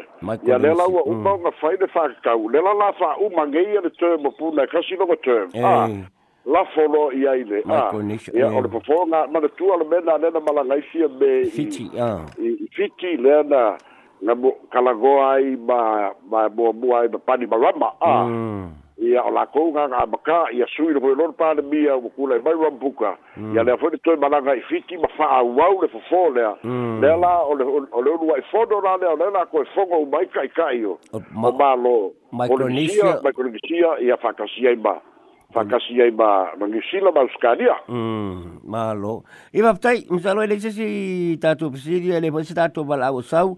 ia 0.49 0.57
lea 0.57 0.73
laua 0.75 1.03
uma 1.03 1.31
oga 1.33 1.51
fai 1.59 1.71
le 1.81 1.87
faakakau 1.93 2.49
le 2.53 2.61
la 2.61 2.73
la 2.73 2.91
faauma 2.99 3.45
geia 3.55 3.81
le 3.81 3.89
term 3.99 4.25
o 4.25 4.31
puna 4.31 4.63
e 4.63 4.67
kasi 4.71 4.95
loga 4.95 5.15
term 5.15 5.49
a 5.63 5.89
lafo 6.45 6.87
loa 6.93 7.11
i 7.13 7.27
ai 7.27 7.43
le 7.43 7.61
aia 7.69 7.89
o 7.91 8.01
le 8.01 8.69
mm. 8.69 8.71
popoga 8.71 9.25
manatua 9.31 9.77
le 9.77 9.83
mena 9.85 10.17
lena 10.17 10.39
malagaifia 10.39 11.07
me 11.19 11.31
i 11.47 12.69
fiti 12.71 13.17
lea 13.17 13.43
na 13.43 13.77
na 14.21 14.33
kalagoa 14.71 15.31
ai 15.33 15.55
ma 15.55 16.11
ma 16.31 16.47
muamua 16.49 16.99
ai 17.01 17.07
ma 17.07 17.19
pani 17.19 17.45
marama 17.45 17.89
a 17.99 18.23
mm 18.25 18.71
ia 19.03 19.23
o 19.27 19.31
lakou 19.35 19.71
gaga 19.75 19.99
amakā 20.05 20.37
ia 20.55 20.65
sui 20.75 20.93
lofoi 20.95 21.13
lona 21.19 21.33
palemia 21.35 21.95
ua 21.99 22.09
kula 22.15 22.37
e 22.37 22.41
mai 22.45 22.53
rambuka 22.55 23.11
ia 23.55 23.63
lea 23.67 23.77
foi 23.81 23.91
le 23.91 23.97
toe 24.05 24.15
malaga 24.23 24.55
i 24.55 24.61
fiti 24.69 24.97
ma 25.03 25.09
fa'aauau 25.17 25.81
le 25.83 25.87
fofō 25.93 26.21
lea 26.35 26.51
mm. 26.63 27.01
lea 27.03 27.17
la 27.23 27.31
o 27.47 27.55
le 27.57 27.67
olu 28.11 28.31
aifono 28.35 28.79
la 28.85 28.95
lea 29.01 29.11
o 29.13 29.17
lea 29.21 29.29
lako 29.35 29.63
e 29.63 29.65
fogo 29.75 29.99
umai 30.05 30.27
ka'ika'io 30.27 30.95
o 31.13 31.23
malo 31.59 31.95
polinesia 32.51 33.19
micronesia 33.23 33.93
ia 34.07 34.17
fakasi 34.23 34.67
ai 34.67 34.75
ma 34.85 34.95
fakasi 35.53 35.99
ai 36.01 36.11
ma 36.11 36.29
ma 36.59 36.67
niusila 36.67 37.11
ma 37.11 37.25
auskalia 37.27 37.75
malo 37.89 39.13
mm, 39.13 39.57
ia 39.59 39.63
fafatai 39.65 40.05
masaloa 40.09 40.45
lei 40.45 40.59
sesi 40.59 40.89
tatou 41.43 41.71
pasilia 41.71 42.19
le 42.23 42.31
foi 42.31 42.45
se 42.45 42.55
tatou 42.55 42.85
valaau 42.87 43.19
sau 43.21 43.57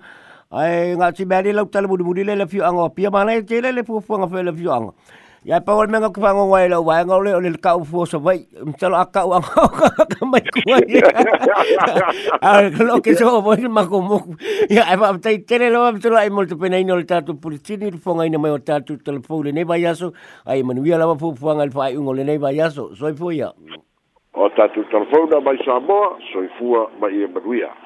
ai 0.51 0.95
nga 0.97 1.11
ti 1.11 1.25
bale 1.25 1.53
lau 1.53 1.67
tala 1.69 1.87
budi 1.87 2.03
budi 2.03 2.23
le 2.23 2.35
la 2.35 2.47
fio 2.49 2.65
anga 2.65 2.89
pia 2.89 3.11
mana 3.11 3.37
te 3.45 3.61
le 3.61 3.71
le 3.71 3.83
fu 3.83 4.01
fu 4.01 4.13
anga 4.17 4.27
fe 4.33 4.43
la 4.49 4.53
fio 4.53 4.71
anga 4.73 4.93
Ya 5.45 5.61
pa 5.61 5.77
wal 5.77 5.85
mengo 5.93 6.09
kupa 6.09 6.33
ngong 6.33 6.49
wai 6.49 6.65
lo 6.65 6.81
wai 6.81 7.05
ngau 7.05 7.21
le 7.21 7.37
oli 7.37 7.53
lekau 7.53 7.85
fuo 7.85 8.09
so 8.09 8.17
wai 8.17 8.49
mtsalo 8.65 8.97
aka 8.97 9.29
wang 9.29 9.45
ngau 9.45 9.69
ka 9.77 10.25
mai 10.25 10.41
kuai. 10.41 10.97
ah 12.41 12.65
lo 12.89 12.97
ke 12.97 13.13
so 13.13 13.29
wai 13.45 13.61
ma 13.69 13.85
komo. 13.85 14.25
Ya 14.73 14.89
pa 14.97 15.13
tei 15.21 15.45
tere 15.45 15.69
lo 15.69 15.85
wai 15.85 15.93
mtsalo 15.93 16.17
ai 16.17 16.33
mol 16.33 16.49
to 16.49 16.57
pena 16.57 16.81
ino 16.81 16.97
le 16.97 17.05
tatu 17.05 17.37
puli 17.37 17.61
tini 17.61 17.93
fonga 17.93 18.25
ina 18.25 18.41
mai 18.41 18.57
o 18.57 18.57
tatu 18.57 18.97
telefo 18.97 19.37
le 19.45 19.51
nei 19.53 19.69
bayaso 19.69 20.11
ai 20.49 20.63
manu 20.65 20.81
wia 20.81 20.97
fu 21.13 21.37
fuo 21.37 21.37
fuo 21.37 21.53
ngal 21.61 21.69
fai 21.71 21.93
ungo 21.95 22.13
le 22.17 22.23
nei 22.25 22.37
bayaso 22.41 22.89
soy 22.97 23.13
i 23.13 23.37
ya. 23.45 23.53
O 24.33 24.49
tatu 24.49 24.81
telefo 24.89 25.27
na 25.29 25.45
mai 25.45 25.61
soy 25.63 25.77
mo 25.79 26.17
so 26.33 26.41
i 26.41 26.49
fuo 26.57 26.89
mai 26.97 27.21
e 27.61 27.84